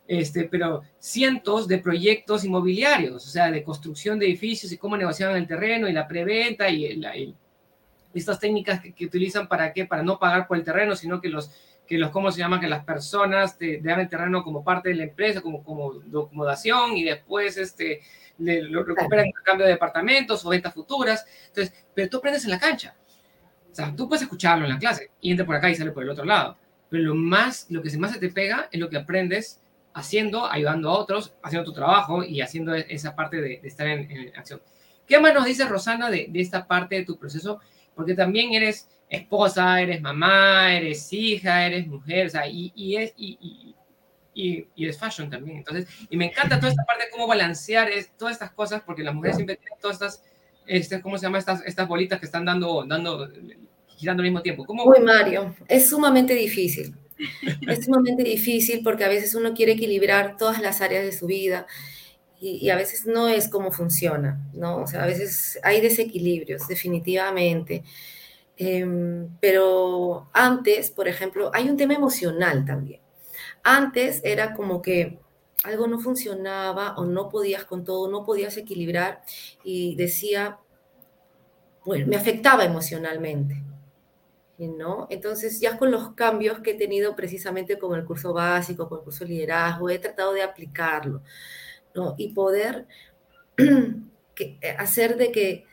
este, 0.07 0.43
pero 0.45 0.81
cientos 0.99 1.67
de 1.67 1.77
proyectos 1.77 2.43
inmobiliarios, 2.43 3.25
o 3.25 3.29
sea, 3.29 3.49
de 3.49 3.63
construcción 3.63 4.19
de 4.19 4.25
edificios 4.25 4.71
y 4.71 4.77
cómo 4.77 4.97
negociaban 4.97 5.37
el 5.37 5.47
terreno 5.47 5.87
y 5.87 5.93
la 5.93 6.07
preventa 6.07 6.69
y, 6.69 7.35
estas 8.13 8.39
técnicas 8.39 8.81
que, 8.81 9.05
utilizan 9.05 9.47
para 9.47 9.73
qué, 9.73 9.85
para 9.85 10.03
no 10.03 10.19
pagar 10.19 10.47
por 10.47 10.57
el 10.57 10.63
terreno, 10.63 10.95
sino 10.95 11.19
que 11.19 11.29
los, 11.29 11.51
que 11.87 11.97
los 11.97 12.11
¿cómo 12.11 12.31
se 12.31 12.39
llama? 12.39 12.59
Que 12.59 12.67
las 12.67 12.83
personas 12.83 13.57
te, 13.57 13.79
dan 13.79 14.01
el 14.01 14.09
terreno 14.09 14.43
como 14.43 14.63
parte 14.63 14.89
de 14.89 14.95
la 14.95 15.03
empresa, 15.03 15.41
como, 15.41 15.63
como 15.63 15.93
acomodación 16.25 16.95
y 16.95 17.05
después 17.05 17.57
este, 17.57 18.01
lo 18.37 18.83
recuperan 18.83 19.27
a 19.27 19.43
cambio 19.43 19.65
de 19.65 19.71
departamentos 19.71 20.45
o 20.45 20.49
ventas 20.49 20.73
futuras. 20.73 21.25
Entonces, 21.47 21.73
pero 21.93 22.09
tú 22.09 22.17
aprendes 22.17 22.43
en 22.43 22.51
la 22.51 22.59
cancha. 22.59 22.95
O 23.71 23.75
sea, 23.75 23.95
tú 23.95 24.07
puedes 24.07 24.21
escucharlo 24.21 24.65
en 24.65 24.73
la 24.73 24.77
clase 24.77 25.09
y 25.19 25.31
entra 25.31 25.45
por 25.45 25.55
acá 25.55 25.69
y 25.69 25.75
sale 25.75 25.91
por 25.91 26.03
el 26.03 26.09
otro 26.09 26.25
lado. 26.25 26.55
Pero 26.89 27.05
lo 27.05 27.15
más, 27.15 27.65
lo 27.71 27.81
que 27.81 27.97
más 27.97 28.11
se 28.11 28.19
te 28.19 28.29
pega 28.29 28.69
es 28.71 28.79
lo 28.79 28.87
que 28.87 28.97
aprendes 28.97 29.62
haciendo, 29.93 30.45
ayudando 30.45 30.89
a 30.89 30.97
otros, 30.97 31.33
haciendo 31.43 31.65
tu 31.65 31.73
trabajo 31.73 32.23
y 32.23 32.41
haciendo 32.41 32.75
e-, 32.75 32.85
esa 32.89 33.15
parte 33.15 33.41
de, 33.41 33.61
estar 33.63 33.87
en, 33.87 34.31
acción. 34.35 34.61
¿Qué 35.07 35.19
más 35.19 35.33
nos 35.33 35.45
dice 35.45 35.65
Rosana 35.65 36.09
de, 36.09 36.29
esta 36.35 36.67
parte 36.67 36.95
de 36.95 37.05
tu 37.05 37.17
proceso 37.17 37.59
porque 37.95 38.15
también 38.15 38.53
eres 38.53 38.89
esposa, 39.09 39.79
eres 39.79 40.01
mamá, 40.01 40.75
eres 40.75 41.11
hija, 41.13 41.67
eres 41.67 41.85
mujer, 41.85 42.27
o 42.27 42.29
sea, 42.29 42.47
y, 42.47 42.71
y 42.75 42.95
es, 42.95 43.13
y, 43.15 43.75
y, 44.33 44.67
y, 44.75 44.87
es 44.87 44.97
fashion 44.97 45.29
también. 45.29 45.57
Entonces, 45.57 45.87
y 46.09 46.17
me 46.17 46.25
encanta 46.25 46.57
toda 46.59 46.71
esta 46.71 46.83
parte 46.85 47.05
de 47.05 47.11
cómo 47.11 47.27
balancear 47.27 47.89
es, 47.91 48.11
todas 48.17 48.33
estas 48.33 48.51
cosas, 48.51 48.81
porque 48.83 49.03
las 49.03 49.13
mujeres 49.13 49.35
siempre 49.35 49.57
tienen 49.57 49.77
todas 49.79 49.97
estas, 49.97 50.23
este, 50.65 51.01
¿cómo 51.01 51.19
se 51.19 51.27
llama? 51.27 51.37
Estas, 51.37 51.63
estas 51.65 51.87
bolitas 51.87 52.19
que 52.19 52.25
están 52.25 52.45
dando, 52.45 52.83
dando, 52.87 53.29
girando 53.89 54.21
al 54.21 54.29
mismo 54.29 54.41
tiempo. 54.41 54.65
¿Cómo? 54.65 54.85
Uy, 54.85 55.01
Mario, 55.01 55.55
es 55.67 55.89
sumamente 55.89 56.33
difícil. 56.33 56.95
Es 57.67 57.85
sumamente 57.85 58.23
difícil 58.23 58.81
porque 58.83 59.03
a 59.03 59.09
veces 59.09 59.35
uno 59.35 59.53
quiere 59.53 59.73
equilibrar 59.73 60.37
todas 60.37 60.61
las 60.61 60.81
áreas 60.81 61.03
de 61.03 61.11
su 61.11 61.27
vida 61.27 61.67
y, 62.39 62.69
a 62.69 62.75
veces 62.75 63.05
no 63.05 63.29
es 63.29 63.47
como 63.47 63.71
funciona, 63.71 64.49
¿no? 64.53 64.77
O 64.77 64.87
sea, 64.87 65.03
a 65.03 65.07
veces 65.07 65.59
hay 65.63 65.79
desequilibrios, 65.79 66.67
definitivamente. 66.67 67.83
Eh, 68.57 68.85
pero 69.39 70.29
antes, 70.33 70.91
por 70.91 71.07
ejemplo, 71.07 71.51
hay 71.53 71.69
un 71.69 71.77
tema 71.77 71.93
emocional 71.93 72.65
también. 72.65 73.01
Antes 73.63 74.19
era 74.25 74.53
como 74.53 74.81
que 74.81 75.19
algo 75.63 75.87
no 75.87 75.99
funcionaba 75.99 76.95
o 76.97 77.05
no 77.05 77.29
podías 77.29 77.63
con 77.63 77.85
todo, 77.85 78.09
no 78.09 78.25
podías 78.25 78.57
equilibrar 78.57 79.21
y 79.63 79.95
decía, 79.95 80.59
bueno, 81.85 82.07
me 82.07 82.17
afectaba 82.17 82.65
emocionalmente. 82.65 83.63
¿No? 84.67 85.07
Entonces, 85.09 85.59
ya 85.59 85.77
con 85.77 85.91
los 85.91 86.13
cambios 86.13 86.59
que 86.59 86.71
he 86.71 86.75
tenido 86.75 87.15
precisamente 87.15 87.77
con 87.77 87.97
el 87.97 88.05
curso 88.05 88.33
básico, 88.33 88.87
con 88.89 88.99
el 88.99 89.03
curso 89.03 89.23
de 89.23 89.31
liderazgo, 89.31 89.89
he 89.89 89.99
tratado 89.99 90.33
de 90.33 90.43
aplicarlo. 90.43 91.21
Y 92.17 92.33
poder 92.33 92.87
eh, 93.57 94.75
hacer 94.77 95.15
de 95.17 95.31
que 95.31 95.65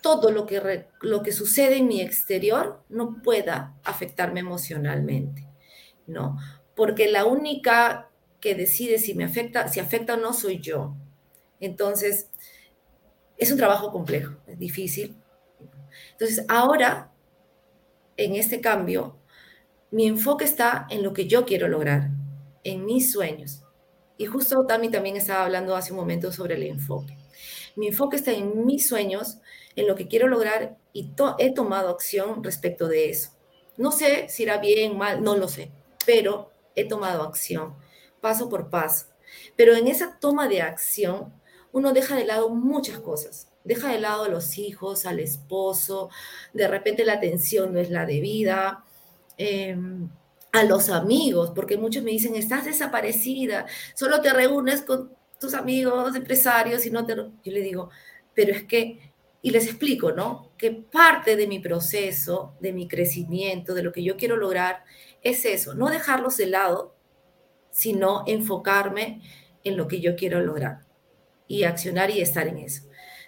todo 0.00 0.30
lo 0.30 0.46
que, 0.46 0.86
lo 1.00 1.22
que 1.22 1.32
sucede 1.32 1.76
en 1.76 1.88
mi 1.88 2.00
exterior 2.00 2.82
no 2.88 3.22
pueda 3.22 3.74
afectarme 3.84 4.40
emocionalmente, 4.40 5.46
¿no? 6.06 6.38
Porque 6.74 7.08
la 7.08 7.24
única 7.24 8.08
que 8.40 8.54
decide 8.54 8.98
si 8.98 9.14
me 9.14 9.24
afecta, 9.24 9.68
si 9.68 9.80
afecta 9.80 10.14
o 10.14 10.16
no 10.16 10.32
soy 10.32 10.60
yo. 10.60 10.94
Entonces, 11.58 12.30
es 13.36 13.50
un 13.50 13.58
trabajo 13.58 13.90
complejo, 13.90 14.36
es 14.46 14.58
difícil. 14.58 15.16
Entonces, 16.12 16.44
ahora 16.48 17.10
en 18.16 18.36
este 18.36 18.60
cambio, 18.60 19.16
mi 19.90 20.06
enfoque 20.06 20.44
está 20.44 20.86
en 20.90 21.02
lo 21.02 21.12
que 21.12 21.26
yo 21.26 21.44
quiero 21.44 21.68
lograr, 21.68 22.10
en 22.64 22.84
mis 22.84 23.12
sueños. 23.12 23.62
Y 24.18 24.26
justo 24.26 24.64
Tami 24.66 24.90
también 24.90 25.16
estaba 25.16 25.44
hablando 25.44 25.76
hace 25.76 25.92
un 25.92 25.98
momento 25.98 26.32
sobre 26.32 26.54
el 26.54 26.62
enfoque. 26.64 27.16
Mi 27.76 27.88
enfoque 27.88 28.16
está 28.16 28.32
en 28.32 28.64
mis 28.64 28.88
sueños, 28.88 29.38
en 29.76 29.86
lo 29.86 29.94
que 29.94 30.08
quiero 30.08 30.26
lograr 30.28 30.78
y 30.92 31.10
to 31.10 31.36
he 31.38 31.52
tomado 31.52 31.90
acción 31.90 32.42
respecto 32.42 32.88
de 32.88 33.10
eso. 33.10 33.30
No 33.76 33.92
sé 33.92 34.28
si 34.30 34.44
irá 34.44 34.56
bien, 34.56 34.96
mal, 34.96 35.22
no 35.22 35.36
lo 35.36 35.48
sé, 35.48 35.70
pero 36.06 36.50
he 36.74 36.88
tomado 36.88 37.22
acción, 37.22 37.74
paso 38.22 38.48
por 38.48 38.70
paso. 38.70 39.06
Pero 39.54 39.74
en 39.74 39.86
esa 39.86 40.18
toma 40.18 40.48
de 40.48 40.62
acción, 40.62 41.34
uno 41.72 41.92
deja 41.92 42.16
de 42.16 42.24
lado 42.24 42.48
muchas 42.48 42.98
cosas 43.00 43.48
deja 43.66 43.92
de 43.92 44.00
lado 44.00 44.24
a 44.24 44.28
los 44.28 44.58
hijos, 44.58 45.06
al 45.06 45.20
esposo, 45.20 46.10
de 46.52 46.68
repente 46.68 47.04
la 47.04 47.14
atención 47.14 47.74
no 47.74 47.80
es 47.80 47.90
la 47.90 48.06
debida, 48.06 48.84
eh, 49.38 49.76
a 50.52 50.64
los 50.64 50.88
amigos, 50.88 51.52
porque 51.54 51.76
muchos 51.76 52.02
me 52.02 52.10
dicen, 52.10 52.34
estás 52.34 52.64
desaparecida, 52.64 53.66
solo 53.94 54.20
te 54.20 54.32
reúnes 54.32 54.82
con 54.82 55.14
tus 55.38 55.54
amigos 55.54 56.16
empresarios 56.16 56.86
y 56.86 56.90
no 56.90 57.04
te... 57.04 57.14
Yo 57.14 57.52
le 57.52 57.60
digo, 57.60 57.90
pero 58.34 58.52
es 58.52 58.64
que, 58.64 59.12
y 59.42 59.50
les 59.50 59.66
explico, 59.66 60.12
¿no? 60.12 60.52
Que 60.56 60.70
parte 60.70 61.36
de 61.36 61.46
mi 61.46 61.58
proceso, 61.58 62.54
de 62.60 62.72
mi 62.72 62.88
crecimiento, 62.88 63.74
de 63.74 63.82
lo 63.82 63.92
que 63.92 64.02
yo 64.02 64.16
quiero 64.16 64.36
lograr, 64.36 64.84
es 65.22 65.44
eso, 65.44 65.74
no 65.74 65.88
dejarlos 65.88 66.36
de 66.38 66.46
lado, 66.46 66.94
sino 67.70 68.24
enfocarme 68.26 69.20
en 69.62 69.76
lo 69.76 69.88
que 69.88 70.00
yo 70.00 70.16
quiero 70.16 70.40
lograr 70.40 70.86
y 71.48 71.64
accionar 71.64 72.10
y 72.10 72.20
estar 72.20 72.48
en 72.48 72.58
eso. 72.58 72.84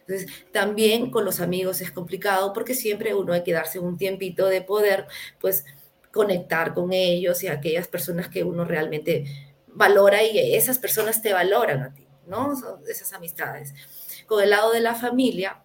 Entonces, 0.08 0.30
también 0.52 1.10
con 1.10 1.26
los 1.26 1.38
amigos 1.38 1.82
es 1.82 1.90
complicado 1.90 2.54
porque 2.54 2.74
siempre 2.74 3.14
uno 3.14 3.34
hay 3.34 3.42
que 3.44 3.52
darse 3.52 3.78
un 3.78 3.98
tiempito 3.98 4.46
de 4.46 4.62
poder, 4.62 5.06
pues, 5.38 5.66
conectar 6.12 6.72
con 6.72 6.94
ellos 6.94 7.42
y 7.42 7.48
aquellas 7.48 7.88
personas 7.88 8.28
que 8.28 8.42
uno 8.42 8.64
realmente 8.64 9.24
valora 9.66 10.22
y 10.22 10.54
esas 10.54 10.78
personas 10.78 11.20
te 11.20 11.34
valoran 11.34 11.82
a 11.82 11.92
ti, 11.92 12.08
¿no? 12.26 12.56
Son 12.56 12.80
esas 12.88 13.12
amistades. 13.12 13.74
Con 14.26 14.42
el 14.42 14.48
lado 14.50 14.72
de 14.72 14.80
la 14.80 14.94
familia, 14.94 15.62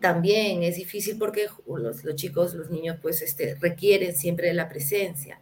también 0.00 0.62
es 0.62 0.76
difícil 0.76 1.18
porque 1.18 1.48
los, 1.66 2.04
los 2.04 2.14
chicos, 2.14 2.54
los 2.54 2.70
niños, 2.70 2.98
pues, 3.02 3.20
este, 3.20 3.56
requieren 3.56 4.16
siempre 4.16 4.46
de 4.46 4.54
la 4.54 4.68
presencia. 4.68 5.40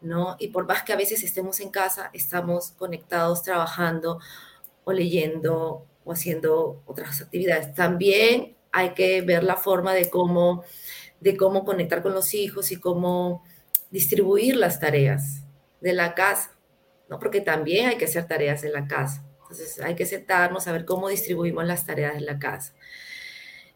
¿no? 0.00 0.36
Y 0.38 0.48
por 0.48 0.66
más 0.66 0.84
que 0.84 0.92
a 0.92 0.96
veces 0.96 1.22
estemos 1.24 1.60
en 1.60 1.70
casa, 1.70 2.10
estamos 2.12 2.70
conectados, 2.70 3.42
trabajando 3.42 4.20
o 4.84 4.92
leyendo 4.92 5.87
o 6.08 6.12
haciendo 6.12 6.82
otras 6.86 7.20
actividades. 7.20 7.74
También 7.74 8.56
hay 8.72 8.94
que 8.94 9.20
ver 9.20 9.44
la 9.44 9.56
forma 9.56 9.92
de 9.92 10.08
cómo, 10.08 10.64
de 11.20 11.36
cómo 11.36 11.66
conectar 11.66 12.02
con 12.02 12.14
los 12.14 12.32
hijos 12.32 12.72
y 12.72 12.76
cómo 12.76 13.44
distribuir 13.90 14.56
las 14.56 14.80
tareas 14.80 15.42
de 15.82 15.92
la 15.92 16.14
casa, 16.14 16.56
¿no? 17.10 17.18
Porque 17.18 17.42
también 17.42 17.88
hay 17.88 17.98
que 17.98 18.06
hacer 18.06 18.26
tareas 18.26 18.64
en 18.64 18.72
la 18.72 18.86
casa. 18.86 19.22
Entonces 19.42 19.80
hay 19.80 19.96
que 19.96 20.06
sentarnos 20.06 20.66
a 20.66 20.72
ver 20.72 20.86
cómo 20.86 21.10
distribuimos 21.10 21.66
las 21.66 21.84
tareas 21.84 22.16
en 22.16 22.24
la 22.24 22.38
casa. 22.38 22.72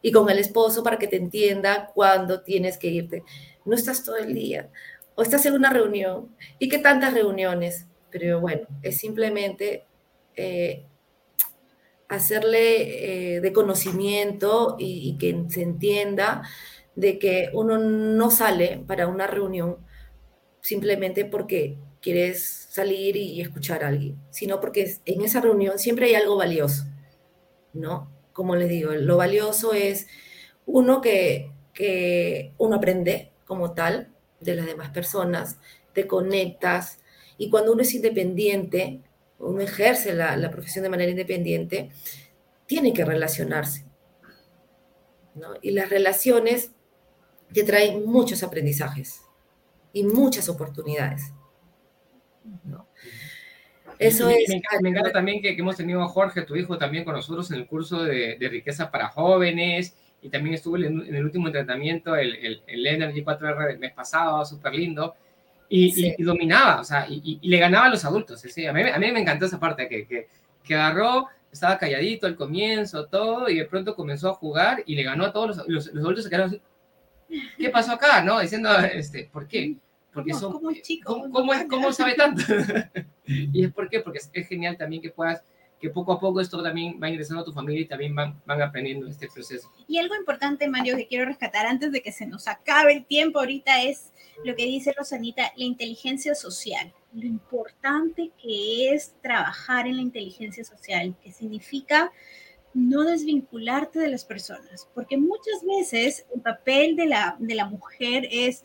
Y 0.01 0.11
con 0.11 0.31
el 0.31 0.39
esposo 0.39 0.83
para 0.83 0.99
que 0.99 1.09
te 1.09 1.17
entienda 1.17 1.91
cuándo 1.95 2.41
tienes 2.41 2.79
que 2.79 2.87
irte. 2.87 3.25
No 3.67 3.75
estás 3.75 4.05
todo 4.05 4.17
el 4.17 4.33
día 4.33 4.71
o 5.17 5.23
estás 5.23 5.45
en 5.45 5.53
una 5.53 5.69
reunión. 5.69 6.35
¿Y 6.59 6.71
qué 6.71 6.79
tantas 6.79 7.13
reuniones? 7.13 7.85
Pero 8.11 8.41
bueno, 8.41 8.67
es 8.83 8.97
simplemente 8.97 9.85
eh, 10.35 10.87
hacerle 12.17 13.37
eh, 13.37 13.41
de 13.41 13.53
conocimiento 13.53 14.77
y, 14.79 15.09
y, 15.09 15.19
que 15.19 15.45
se 15.49 15.63
entienda 15.63 16.43
de 16.95 17.19
que 17.19 17.51
uno 17.53 17.79
no 17.79 18.31
sale 18.31 18.83
para 18.87 19.07
una 19.07 19.27
reunión 19.27 19.79
simplemente 20.61 21.25
porque 21.25 21.79
quieres 22.01 22.67
salir 22.71 23.17
y 23.17 23.41
escuchar 23.41 23.85
a 23.85 23.89
alguien, 23.89 24.19
sino 24.31 24.61
porque 24.61 24.97
en 25.05 25.23
esa 25.23 25.41
reunión 25.41 25.79
siempre 25.79 26.07
hay 26.07 26.15
algo 26.15 26.37
valioso, 26.37 26.85
¿no? 27.73 28.11
Como 28.33 28.57
les 28.57 28.69
digo, 28.69 28.93
lo 28.93 29.17
valioso 29.17 29.73
es 29.73 30.07
uno 30.67 31.01
que, 31.01 31.53
que 31.73 32.53
uno 32.59 32.77
aprende 32.77 33.31
como 33.47 33.73
tal 33.73 34.13
de 34.41 34.55
las 34.57 34.67
demás 34.67 34.91
personas, 34.91 35.59
te 35.93 36.07
conectas 36.07 36.99
y 37.39 37.51
cuando 37.51 37.73
uno 37.73 37.83
es 37.83 37.95
independiente, 37.95 39.01
uno 39.43 39.61
ejerce 39.61 40.15
la, 40.15 40.37
la, 40.37 40.51
profesión 40.51 40.85
de 40.85 40.89
manera 40.89 41.11
independiente, 41.11 41.91
tiene 42.67 42.93
que 42.93 43.05
relacionarse. 43.05 43.85
¿no? 45.35 45.55
Y 45.61 45.73
las 45.73 45.91
relaciones 45.91 46.73
te 47.53 47.65
traen 47.65 48.07
muchos 48.07 48.43
aprendizajes 48.43 49.23
y 49.93 50.05
muchas 50.05 50.49
oportunidades. 50.49 51.33
¿no? 52.65 52.87
Eso 53.99 54.27
me, 54.27 54.37
es. 54.37 54.49
Me 54.49 54.57
encanta, 54.57 54.81
me 54.81 54.89
encanta 54.91 55.13
también 55.13 55.43
que, 55.43 55.55
que, 55.55 55.61
hemos 55.61 55.77
tenido 55.77 56.03
a 56.03 56.09
Jorge, 56.09 56.43
tu 56.43 56.55
hijo, 56.57 56.79
también 56.79 57.05
con 57.05 57.15
nosotros 57.15 57.51
en 57.51 57.59
el 57.59 57.67
curso 57.67 58.05
de, 58.05 58.37
de 58.39 58.49
riqueza 58.49 58.91
para 58.91 59.09
jóvenes 59.09 59.97
y 60.23 60.29
también 60.29 60.55
estuvo 60.55 60.77
en, 60.77 60.85
en 61.05 61.15
el 61.15 61.25
último 61.25 61.49
entrenamiento, 61.49 62.15
el, 62.15 62.37
el, 62.37 62.63
el 62.67 62.87
Energy 62.87 63.25
4R 63.25 63.67
del 63.67 63.79
mes 63.81 63.93
pasado, 63.93 64.45
súper 64.45 64.75
lindo 64.75 65.17
y, 65.73 65.91
sí. 65.91 66.15
y, 66.19 66.23
y, 66.23 66.25
dominaba, 66.25 66.81
o 66.83 66.85
sea, 66.85 67.07
y, 67.09 67.41
le 67.43 67.57
ganaba 67.57 67.87
a 67.87 67.89
los 67.89 68.05
adultos. 68.05 68.41
¿sí? 68.41 68.67
A, 68.67 68.75
mí, 68.75 68.83
a 68.83 68.99
mí 68.99 69.11
me 69.11 69.21
encantó 69.21 69.47
esa 69.47 69.59
parte, 69.59 69.89
que, 69.89 70.07
que, 70.07 70.29
que, 70.63 70.75
agarró, 70.75 71.29
estaba 71.51 71.79
calladito 71.79 72.27
al 72.27 72.37
comienzo, 72.37 73.07
todo, 73.07 73.49
y 73.49 73.57
de 73.57 73.65
pronto 73.65 73.97
comenzó 73.97 74.29
a 74.29 74.35
jugar 74.35 74.83
y 74.85 74.95
le 74.95 75.03
ganó 75.03 75.25
a 75.25 75.33
todos 75.33 75.57
los, 75.57 75.69
los, 75.69 75.87
los 75.87 76.05
adultos, 76.05 76.25
se 76.25 76.31
quedaron 76.31 76.49
así, 76.49 76.61
¿qué 77.57 77.71
pasó 77.71 77.93
acá? 77.93 78.23
¿No? 78.23 78.39
Diciendo, 78.39 78.69
este, 78.81 79.31
¿por 79.33 79.49
qué? 79.49 79.77
Porque 80.13 80.35
son, 80.35 80.53
¿Cómo, 80.53 80.73
chico, 80.75 81.15
¿cómo, 81.15 81.33
cómo, 81.33 81.55
es, 81.55 81.65
¿cómo 81.65 81.91
sabe 81.91 82.15
tanto? 82.17 82.43
y 83.25 83.65
es 83.65 83.73
por 83.73 83.89
qué, 83.89 84.01
porque 84.01 84.19
es, 84.19 84.31
es 84.35 84.47
genial 84.47 84.77
también 84.77 85.01
que 85.01 85.09
puedas 85.09 85.43
que 85.83 85.91
poco 85.91 86.13
a 86.13 86.21
poco 86.21 86.41
esto 86.41 86.63
también 86.63 87.01
va 87.03 87.11
ingresando 87.11 87.43
a 87.43 87.45
tu 87.45 87.53
familia 87.53 87.83
y 87.83 87.87
también 87.87 88.15
van, 88.15 88.41
van 88.47 88.63
aprendiendo 88.63 89.09
este 89.09 89.29
proceso. 89.29 89.69
Y 89.89 89.99
algo 89.99 90.15
importante, 90.15 90.69
Mario, 90.69 90.97
que 90.97 91.09
quiero 91.09 91.25
rescatar 91.25 91.67
antes 91.67 91.91
de 91.91 92.01
que 92.01 92.13
se 92.13 92.25
nos 92.25 92.47
acabe 92.47 92.93
el 92.93 93.05
tiempo 93.05 93.41
ahorita 93.41 93.83
es 93.83 94.13
lo 94.45 94.55
que 94.55 94.65
dice 94.65 94.95
Rosanita, 94.97 95.53
la 95.57 95.65
inteligencia 95.65 96.37
social. 96.37 96.95
Lo 97.13 97.27
importante 97.27 98.31
que 98.41 98.95
es 98.95 99.17
trabajar 99.23 99.89
en 99.89 99.97
la 99.97 100.03
inteligencia 100.03 100.63
social, 100.63 101.17
que 101.21 101.33
significa 101.33 102.13
no 102.73 103.03
desvincularte 103.03 103.99
de 103.99 104.09
las 104.09 104.25
personas, 104.25 104.89
porque 104.95 105.17
muchas 105.17 105.65
veces 105.67 106.27
el 106.33 106.43
papel 106.43 106.95
de 106.95 107.07
la, 107.07 107.37
de 107.41 107.57
la 107.57 107.67
mujer 107.67 108.29
es, 108.31 108.63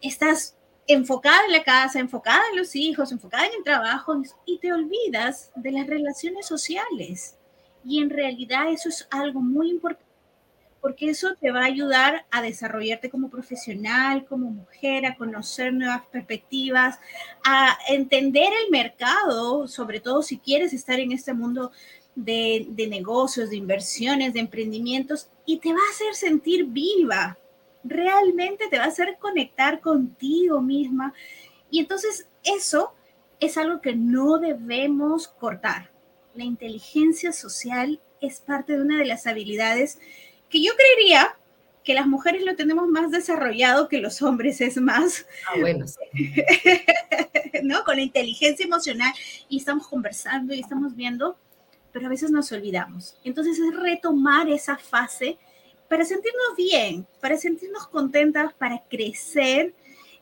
estás 0.00 0.56
enfocada 0.86 1.44
en 1.46 1.52
la 1.52 1.62
casa, 1.62 2.00
enfocada 2.00 2.42
en 2.50 2.58
los 2.58 2.74
hijos, 2.76 3.12
enfocada 3.12 3.46
en 3.46 3.54
el 3.58 3.64
trabajo 3.64 4.20
y 4.46 4.58
te 4.58 4.72
olvidas 4.72 5.50
de 5.54 5.72
las 5.72 5.86
relaciones 5.86 6.46
sociales. 6.46 7.36
Y 7.84 8.00
en 8.00 8.10
realidad 8.10 8.70
eso 8.70 8.88
es 8.88 9.06
algo 9.10 9.40
muy 9.40 9.70
importante 9.70 10.12
porque 10.82 11.08
eso 11.08 11.36
te 11.40 11.52
va 11.52 11.60
a 11.60 11.66
ayudar 11.66 12.26
a 12.32 12.42
desarrollarte 12.42 13.08
como 13.08 13.30
profesional, 13.30 14.26
como 14.26 14.50
mujer, 14.50 15.06
a 15.06 15.14
conocer 15.14 15.72
nuevas 15.72 16.02
perspectivas, 16.10 16.98
a 17.44 17.78
entender 17.88 18.48
el 18.64 18.70
mercado, 18.70 19.68
sobre 19.68 20.00
todo 20.00 20.22
si 20.22 20.38
quieres 20.38 20.72
estar 20.72 20.98
en 20.98 21.12
este 21.12 21.34
mundo 21.34 21.70
de, 22.16 22.66
negocios, 22.90 23.50
de 23.50 23.56
inversiones, 23.56 24.34
de 24.34 24.40
emprendimientos, 24.40 25.28
y 25.46 25.58
te 25.58 25.68
va 25.72 25.78
a 25.78 25.92
hacer 25.92 26.14
sentir 26.16 26.64
viva, 26.64 27.38
realmente 27.84 28.68
te 28.68 28.78
va 28.78 28.84
a 28.84 28.88
hacer 28.88 29.16
conectar 29.18 29.80
contigo 29.80 30.60
misma. 30.60 31.14
Y 31.70 31.80
entonces 31.80 32.28
eso 32.44 32.94
es 33.40 33.56
algo 33.56 33.80
que 33.80 33.94
no 33.94 34.38
debemos 34.38 35.28
cortar. 35.28 35.90
La 36.34 36.44
inteligencia 36.44 37.32
social 37.32 38.00
es 38.20 38.40
parte 38.40 38.74
de 38.74 38.82
una 38.82 38.98
de 38.98 39.04
las 39.04 39.26
habilidades 39.26 39.98
que 40.48 40.62
yo 40.62 40.72
creería 40.76 41.36
que 41.84 41.94
las 41.94 42.06
mujeres 42.06 42.44
lo 42.44 42.54
tenemos 42.54 42.86
más 42.88 43.10
desarrollado 43.10 43.88
que 43.88 43.98
los 43.98 44.22
hombres, 44.22 44.60
es 44.60 44.76
más. 44.76 45.26
Ah, 45.48 45.58
bueno. 45.60 45.86
¿No? 47.62 47.84
Con 47.84 47.96
la 47.96 48.02
inteligencia 48.02 48.64
emocional 48.64 49.12
y 49.48 49.58
estamos 49.58 49.88
conversando 49.88 50.54
y 50.54 50.60
estamos 50.60 50.94
viendo, 50.94 51.36
pero 51.92 52.06
a 52.06 52.10
veces 52.10 52.30
nos 52.30 52.52
olvidamos. 52.52 53.16
Entonces 53.24 53.58
es 53.58 53.76
retomar 53.76 54.48
esa 54.48 54.76
fase 54.78 55.38
para 55.92 56.06
sentirnos 56.06 56.56
bien, 56.56 57.06
para 57.20 57.36
sentirnos 57.36 57.86
contentas, 57.86 58.54
para 58.54 58.82
crecer 58.88 59.74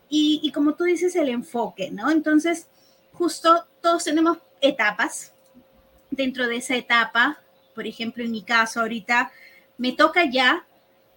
y, 0.09 0.41
y 0.43 0.51
como 0.51 0.75
tú 0.75 0.83
dices, 0.83 1.15
el 1.15 1.29
enfoque, 1.29 1.89
¿no? 1.91 2.11
Entonces, 2.11 2.67
justo 3.13 3.67
todos 3.79 4.03
tenemos 4.03 4.39
etapas. 4.59 5.33
Dentro 6.09 6.49
de 6.49 6.57
esa 6.57 6.75
etapa, 6.75 7.41
por 7.73 7.87
ejemplo, 7.87 8.21
en 8.21 8.31
mi 8.31 8.43
caso 8.43 8.81
ahorita, 8.81 9.31
me 9.77 9.93
toca 9.93 10.29
ya 10.29 10.67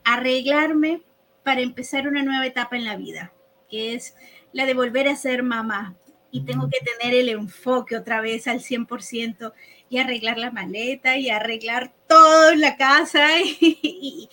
arreglarme 0.05 1.03
para 1.43 1.61
empezar 1.61 2.07
una 2.07 2.23
nueva 2.23 2.47
etapa 2.47 2.77
en 2.77 2.85
la 2.85 2.95
vida, 2.95 3.33
que 3.69 3.95
es 3.95 4.15
la 4.53 4.67
de 4.67 4.75
volver 4.75 5.09
a 5.09 5.17
ser 5.17 5.43
mamá. 5.43 5.97
Y 6.31 6.45
tengo 6.45 6.71
que 6.71 6.79
tener 6.79 7.13
el 7.13 7.29
enfoque 7.29 7.97
otra 7.97 8.21
vez 8.21 8.47
al 8.47 8.61
100% 8.61 9.53
y 9.95 9.99
arreglar 9.99 10.39
la 10.39 10.51
maleta 10.51 11.17
y 11.19 11.31
arreglar 11.31 11.93
todo 12.09 12.51
en 12.51 12.61
la 12.61 12.77
casa 12.77 13.29
y, 13.61 14.29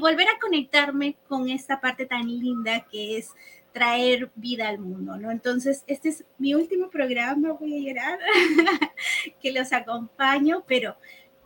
volver 0.00 0.26
a 0.26 0.40
conectarme 0.40 1.14
con 1.28 1.48
esta 1.48 1.80
parte 1.80 2.04
tan 2.04 2.26
linda 2.26 2.84
que 2.90 3.16
es 3.16 3.30
traer 3.72 4.32
vida 4.34 4.66
al 4.66 4.80
mundo, 4.80 5.16
¿no? 5.16 5.30
Entonces, 5.30 5.84
este 5.86 6.08
es 6.08 6.24
mi 6.38 6.54
último 6.54 6.90
programa, 6.90 7.52
voy 7.52 7.74
a 7.74 7.88
llorar, 7.88 8.18
que 9.40 9.52
los 9.52 9.72
acompaño, 9.72 10.64
pero 10.66 10.96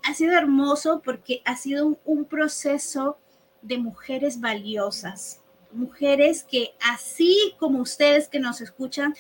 ha 0.03 0.15
sido 0.15 0.33
hermoso 0.33 1.03
porque 1.05 1.43
ha 1.45 1.55
sido 1.55 1.87
un, 1.87 1.99
un, 2.07 2.25
proceso 2.25 3.19
de 3.61 3.77
mujeres 3.77 4.41
valiosas, 4.41 5.43
mujeres 5.73 6.43
que 6.43 6.73
así 6.81 7.55
como 7.59 7.81
ustedes 7.81 8.29
que 8.29 8.41
nos 8.41 8.63
escuchan, 8.63 9.15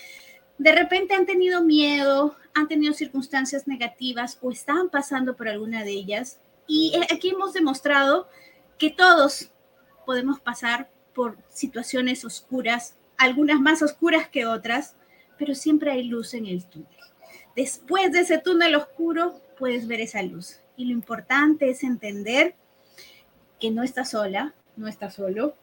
de 0.57 0.73
repente 0.73 1.12
han 1.12 1.27
tenido 1.27 1.62
miedo, 1.62 2.35
han 2.54 2.68
tenido 2.68 2.92
circunstancias 2.92 3.66
negativas 3.66 4.38
o 4.42 4.50
están 4.50 4.90
pasando 4.90 5.36
por 5.36 5.48
alguna 5.48 5.84
de 5.84 5.92
ellas. 5.92 6.40
Y 6.66 6.92
aquí 7.10 7.30
hemos 7.30 7.52
demostrado 7.52 8.28
que 8.78 8.90
todos 8.90 9.50
podemos 10.06 10.40
pasar 10.40 10.90
por 11.14 11.36
situaciones 11.48 12.24
oscuras, 12.24 12.96
algunas 13.16 13.60
más 13.60 13.82
oscuras 13.82 14.28
que 14.28 14.46
otras, 14.46 14.96
pero 15.38 15.54
siempre 15.54 15.90
hay 15.90 16.04
luz 16.04 16.34
en 16.34 16.46
el 16.46 16.64
túnel. 16.64 16.88
Después 17.54 18.12
de 18.12 18.20
ese 18.20 18.38
túnel 18.38 18.74
oscuro 18.74 19.40
puedes 19.58 19.86
ver 19.86 20.00
esa 20.00 20.22
luz. 20.22 20.58
Y 20.76 20.86
lo 20.86 20.92
importante 20.92 21.68
es 21.70 21.84
entender 21.84 22.54
que 23.60 23.70
no 23.70 23.82
estás 23.82 24.10
sola, 24.10 24.54
no 24.76 24.88
estás 24.88 25.14
solo, 25.14 25.54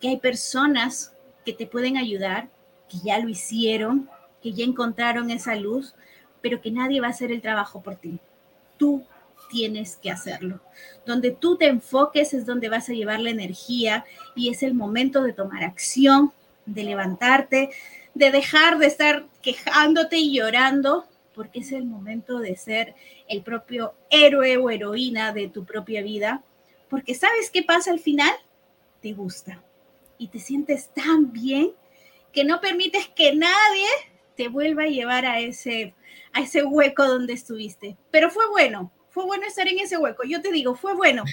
que 0.00 0.08
hay 0.08 0.18
personas 0.18 1.14
que 1.44 1.52
te 1.52 1.66
pueden 1.66 1.96
ayudar, 1.96 2.50
que 2.88 2.98
ya 3.04 3.18
lo 3.18 3.28
hicieron, 3.28 4.10
que 4.44 4.52
ya 4.52 4.66
encontraron 4.66 5.30
esa 5.30 5.56
luz, 5.56 5.94
pero 6.42 6.60
que 6.60 6.70
nadie 6.70 7.00
va 7.00 7.06
a 7.06 7.10
hacer 7.10 7.32
el 7.32 7.40
trabajo 7.40 7.82
por 7.82 7.96
ti. 7.96 8.20
Tú 8.76 9.02
tienes 9.48 9.96
que 9.96 10.10
hacerlo. 10.10 10.60
Donde 11.06 11.30
tú 11.30 11.56
te 11.56 11.66
enfoques 11.66 12.34
es 12.34 12.44
donde 12.44 12.68
vas 12.68 12.90
a 12.90 12.92
llevar 12.92 13.20
la 13.20 13.30
energía 13.30 14.04
y 14.36 14.50
es 14.50 14.62
el 14.62 14.74
momento 14.74 15.22
de 15.22 15.32
tomar 15.32 15.64
acción, 15.64 16.30
de 16.66 16.84
levantarte, 16.84 17.70
de 18.12 18.30
dejar 18.30 18.76
de 18.76 18.86
estar 18.86 19.24
quejándote 19.40 20.18
y 20.18 20.36
llorando, 20.36 21.06
porque 21.34 21.60
es 21.60 21.72
el 21.72 21.86
momento 21.86 22.38
de 22.38 22.54
ser 22.56 22.94
el 23.26 23.42
propio 23.42 23.94
héroe 24.10 24.58
o 24.58 24.68
heroína 24.68 25.32
de 25.32 25.48
tu 25.48 25.64
propia 25.64 26.02
vida, 26.02 26.42
porque 26.90 27.14
sabes 27.14 27.50
qué 27.50 27.62
pasa 27.62 27.90
al 27.90 27.98
final, 27.98 28.34
te 29.00 29.14
gusta 29.14 29.62
y 30.18 30.28
te 30.28 30.38
sientes 30.38 30.90
tan 30.90 31.32
bien 31.32 31.72
que 32.30 32.44
no 32.44 32.60
permites 32.60 33.08
que 33.08 33.34
nadie 33.34 33.88
te 34.36 34.48
vuelva 34.48 34.84
a 34.84 34.88
llevar 34.88 35.26
a 35.26 35.40
ese, 35.40 35.94
a 36.32 36.40
ese 36.40 36.64
hueco 36.64 37.06
donde 37.06 37.32
estuviste. 37.32 37.96
Pero 38.10 38.30
fue 38.30 38.48
bueno, 38.50 38.92
fue 39.10 39.24
bueno 39.26 39.46
estar 39.46 39.68
en 39.68 39.78
ese 39.78 39.96
hueco. 39.96 40.24
Yo 40.24 40.42
te 40.42 40.52
digo, 40.52 40.74
fue 40.74 40.94
bueno, 40.94 41.24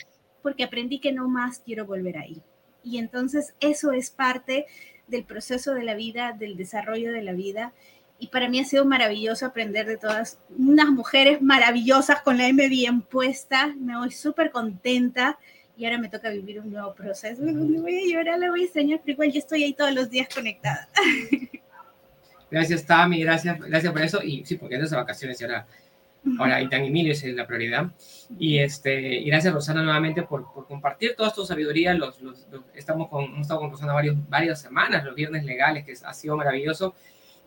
porque 0.41 0.63
aprendí 0.63 0.99
que 0.99 1.11
no 1.11 1.27
más 1.27 1.59
quiero 1.59 1.85
volver 1.85 2.17
ahí. 2.17 2.41
Y 2.83 2.97
entonces 2.97 3.53
eso 3.59 3.91
es 3.91 4.09
parte 4.09 4.65
del 5.07 5.23
proceso 5.23 5.73
de 5.73 5.83
la 5.83 5.95
vida, 5.95 6.33
del 6.37 6.57
desarrollo 6.57 7.11
de 7.11 7.21
la 7.21 7.33
vida. 7.33 7.73
Y 8.19 8.27
para 8.27 8.49
mí 8.49 8.59
ha 8.59 8.65
sido 8.65 8.85
maravilloso 8.85 9.45
aprender 9.45 9.87
de 9.87 9.97
todas 9.97 10.39
unas 10.57 10.89
mujeres 10.89 11.41
maravillosas 11.41 12.21
con 12.21 12.37
la 12.37 12.47
M 12.47 12.69
bien 12.69 13.01
puesta. 13.01 13.73
Me 13.79 13.97
voy 13.97 14.11
súper 14.11 14.51
contenta 14.51 15.39
y 15.75 15.85
ahora 15.85 15.97
me 15.97 16.09
toca 16.09 16.29
vivir 16.29 16.59
un 16.59 16.71
nuevo 16.71 16.93
proceso. 16.93 17.41
Me 17.41 17.81
voy 17.81 17.97
a 17.97 18.13
llorar, 18.13 18.39
la 18.39 18.51
voy 18.51 18.61
a 18.61 18.65
enseñar, 18.65 18.99
pero 18.99 19.13
igual 19.13 19.31
yo 19.31 19.39
estoy 19.39 19.63
ahí 19.63 19.73
todos 19.73 19.93
los 19.93 20.09
días 20.09 20.27
conectada. 20.33 20.87
Gracias, 22.51 22.85
Tami, 22.85 23.23
gracias, 23.23 23.57
gracias 23.59 23.93
por 23.93 24.01
eso. 24.01 24.21
Y 24.21 24.45
sí, 24.45 24.57
porque 24.57 24.75
antes 24.75 24.91
de 24.91 24.97
vacaciones 24.97 25.39
y 25.39 25.45
ahora, 25.45 25.65
ahora 26.37 26.61
Itán 26.61 26.83
y 26.83 26.87
Emilio 26.87 27.13
es 27.13 27.23
la 27.23 27.47
prioridad. 27.47 27.89
Y, 28.37 28.59
este, 28.59 29.15
y 29.15 29.25
gracias, 29.25 29.53
Rosana, 29.53 29.81
nuevamente 29.81 30.23
por, 30.23 30.51
por 30.53 30.67
compartir 30.67 31.15
toda 31.15 31.31
tu 31.31 31.45
sabiduría. 31.45 31.93
Los, 31.93 32.21
los, 32.21 32.45
los, 32.51 32.63
estamos 32.75 33.07
con, 33.07 33.23
hemos 33.23 33.41
estado 33.41 33.61
con 33.61 33.71
Rosana 33.71 33.93
varios, 33.93 34.17
varias 34.29 34.61
semanas, 34.61 35.05
los 35.05 35.15
viernes 35.15 35.45
legales, 35.45 35.85
que 35.85 35.93
ha 36.03 36.13
sido 36.13 36.35
maravilloso. 36.35 36.93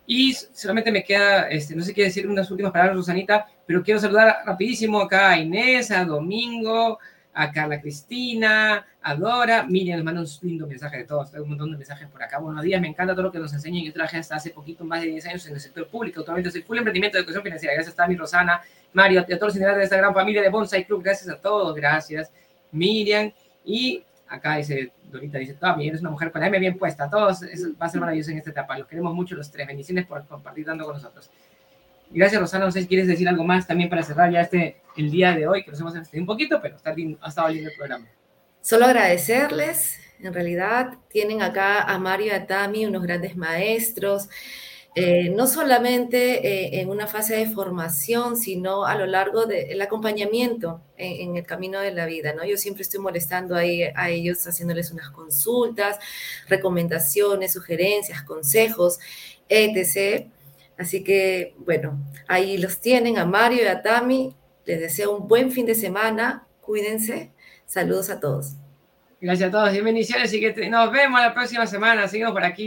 Y 0.07 0.33
solamente 0.33 0.91
me 0.91 1.03
queda, 1.03 1.49
este, 1.49 1.75
no 1.75 1.83
sé 1.83 1.93
qué 1.93 2.03
decir 2.03 2.27
unas 2.27 2.49
últimas 2.49 2.71
palabras, 2.71 2.95
Rosanita, 2.95 3.47
pero 3.65 3.83
quiero 3.83 3.99
saludar 3.99 4.37
rapidísimo 4.45 5.01
acá 5.01 5.31
a 5.31 5.39
Inés, 5.39 5.91
a 5.91 6.03
Domingo, 6.03 6.99
a 7.35 7.51
Carla 7.51 7.81
Cristina, 7.81 8.87
a 9.01 9.15
Dora. 9.15 9.63
Miriam 9.63 9.97
nos 9.97 10.05
manda 10.05 10.21
un 10.21 10.27
lindo 10.41 10.65
mensaje 10.65 10.99
de 10.99 11.03
todos, 11.03 11.33
un 11.33 11.49
montón 11.49 11.69
de 11.69 11.77
mensajes 11.77 12.07
por 12.07 12.23
acá. 12.23 12.39
Buenos 12.39 12.63
días, 12.63 12.81
me 12.81 12.87
encanta 12.87 13.13
todo 13.13 13.23
lo 13.23 13.31
que 13.31 13.39
nos 13.39 13.53
enseñan. 13.53 13.83
Yo 13.83 13.91
trabajé 13.91 14.17
hasta 14.17 14.37
hace 14.37 14.51
poquito, 14.51 14.85
más 14.85 15.01
de 15.01 15.07
10 15.07 15.27
años 15.27 15.45
en 15.47 15.53
el 15.53 15.59
sector 15.59 15.85
público. 15.87 16.21
Actualmente 16.21 16.49
soy 16.49 16.61
full 16.61 16.77
emprendimiento 16.77 17.17
de 17.17 17.19
educación 17.19 17.43
financiera. 17.43 17.75
Gracias 17.75 17.99
a 17.99 18.07
mi 18.07 18.15
Rosana, 18.15 18.61
Mario, 18.93 19.19
a 19.19 19.25
todos 19.25 19.41
los 19.41 19.55
integrantes 19.55 19.79
de 19.81 19.83
esta 19.83 19.97
gran 19.97 20.13
familia 20.13 20.41
de 20.41 20.49
Bonsai 20.49 20.85
Club. 20.85 21.03
Gracias 21.03 21.29
a 21.29 21.39
todos, 21.39 21.75
gracias. 21.75 22.31
Miriam. 22.71 23.31
Y 23.65 24.01
acá 24.29 24.55
dice, 24.55 24.93
Dorita 25.11 25.37
dice, 25.37 25.55
Tommy, 25.55 25.89
eres 25.89 25.99
una 25.99 26.11
mujer 26.11 26.31
con 26.31 26.39
la 26.39 26.47
M 26.47 26.57
bien 26.57 26.77
puesta. 26.77 27.09
Todos, 27.09 27.41
va 27.43 27.85
a 27.85 27.89
ser 27.89 27.99
maravilloso 27.99 28.31
en 28.31 28.37
esta 28.37 28.51
etapa. 28.51 28.77
Los 28.77 28.87
queremos 28.87 29.13
mucho 29.13 29.35
los 29.35 29.51
tres. 29.51 29.67
Bendiciones 29.67 30.05
por 30.05 30.25
compartir 30.25 30.65
tanto 30.65 30.85
con 30.85 30.93
nosotros. 30.93 31.29
Gracias, 32.09 32.39
Rosana. 32.39 32.65
No 32.65 32.71
sé 32.71 32.81
si 32.81 32.87
quieres 32.87 33.07
decir 33.07 33.27
algo 33.27 33.43
más 33.43 33.67
también 33.67 33.89
para 33.89 34.03
cerrar 34.03 34.31
ya 34.31 34.41
este 34.41 34.81
el 34.95 35.11
día 35.11 35.35
de 35.35 35.47
hoy, 35.47 35.63
que 35.63 35.71
nos 35.71 35.79
hemos 35.79 35.95
extendido 35.95 36.21
un 36.21 36.27
poquito, 36.27 36.59
pero 36.61 36.75
está 36.75 36.95
ha 37.21 37.27
estado 37.29 37.49
lindo 37.49 37.69
el 37.69 37.75
programa. 37.75 38.07
Solo 38.61 38.85
agradecerles. 38.85 39.99
En 40.19 40.33
realidad, 40.33 40.93
tienen 41.09 41.41
acá 41.41 41.81
a 41.81 41.99
Mario 41.99 42.27
y 42.27 42.29
a 42.29 42.47
Tami, 42.47 42.85
unos 42.85 43.03
grandes 43.03 43.35
maestros. 43.35 44.29
Eh, 44.97 45.29
no 45.29 45.45
solamente 45.45 46.47
eh, 46.47 46.79
en 46.79 46.89
una 46.89 47.05
fase 47.05 47.35
de 47.35 47.49
formación, 47.49 48.37
sino 48.37 48.85
a 48.85 48.95
lo 48.95 49.05
largo 49.05 49.45
del 49.45 49.81
acompañamiento 49.81 50.81
en, 50.95 51.31
en, 51.31 51.35
el 51.35 51.45
camino 51.45 51.81
de 51.81 51.91
la 51.91 52.05
vida, 52.05 52.31
¿no? 52.33 52.45
Yo 52.45 52.55
siempre 52.55 52.83
estoy 52.83 53.01
molestando 53.01 53.57
ahí 53.57 53.83
a 53.83 54.09
ellos, 54.09 54.47
haciéndoles 54.47 54.91
unas 54.91 55.09
consultas, 55.09 55.99
recomendaciones, 56.47 57.51
sugerencias, 57.51 58.23
consejos, 58.23 58.99
etc. 59.49 60.27
Así 60.77 61.03
que, 61.03 61.55
bueno, 61.57 61.99
ahí 62.27 62.57
los 62.57 62.81
tienen 62.81 63.17
a 63.17 63.25
Mario 63.25 63.63
y 63.63 63.67
a 63.67 63.81
Tami. 63.81 64.35
Les 64.65 64.79
deseo 64.79 65.15
un 65.15 65.27
buen 65.27 65.51
fin 65.51 65.65
de 65.65 65.75
semana. 65.75 66.47
Cuídense. 66.61 67.31
Saludos 67.65 68.09
a 68.09 68.19
todos. 68.19 68.53
Gracias 69.21 69.49
a 69.49 69.51
todos 69.51 69.83
bendiciones 69.83 70.33
y 70.33 70.39
que 70.39 70.69
nos 70.69 70.91
vemos 70.91 71.19
la 71.19 71.33
próxima 71.33 71.65
semana. 71.65 72.07
Seguimos 72.07 72.33
por 72.33 72.43
aquí. 72.43 72.63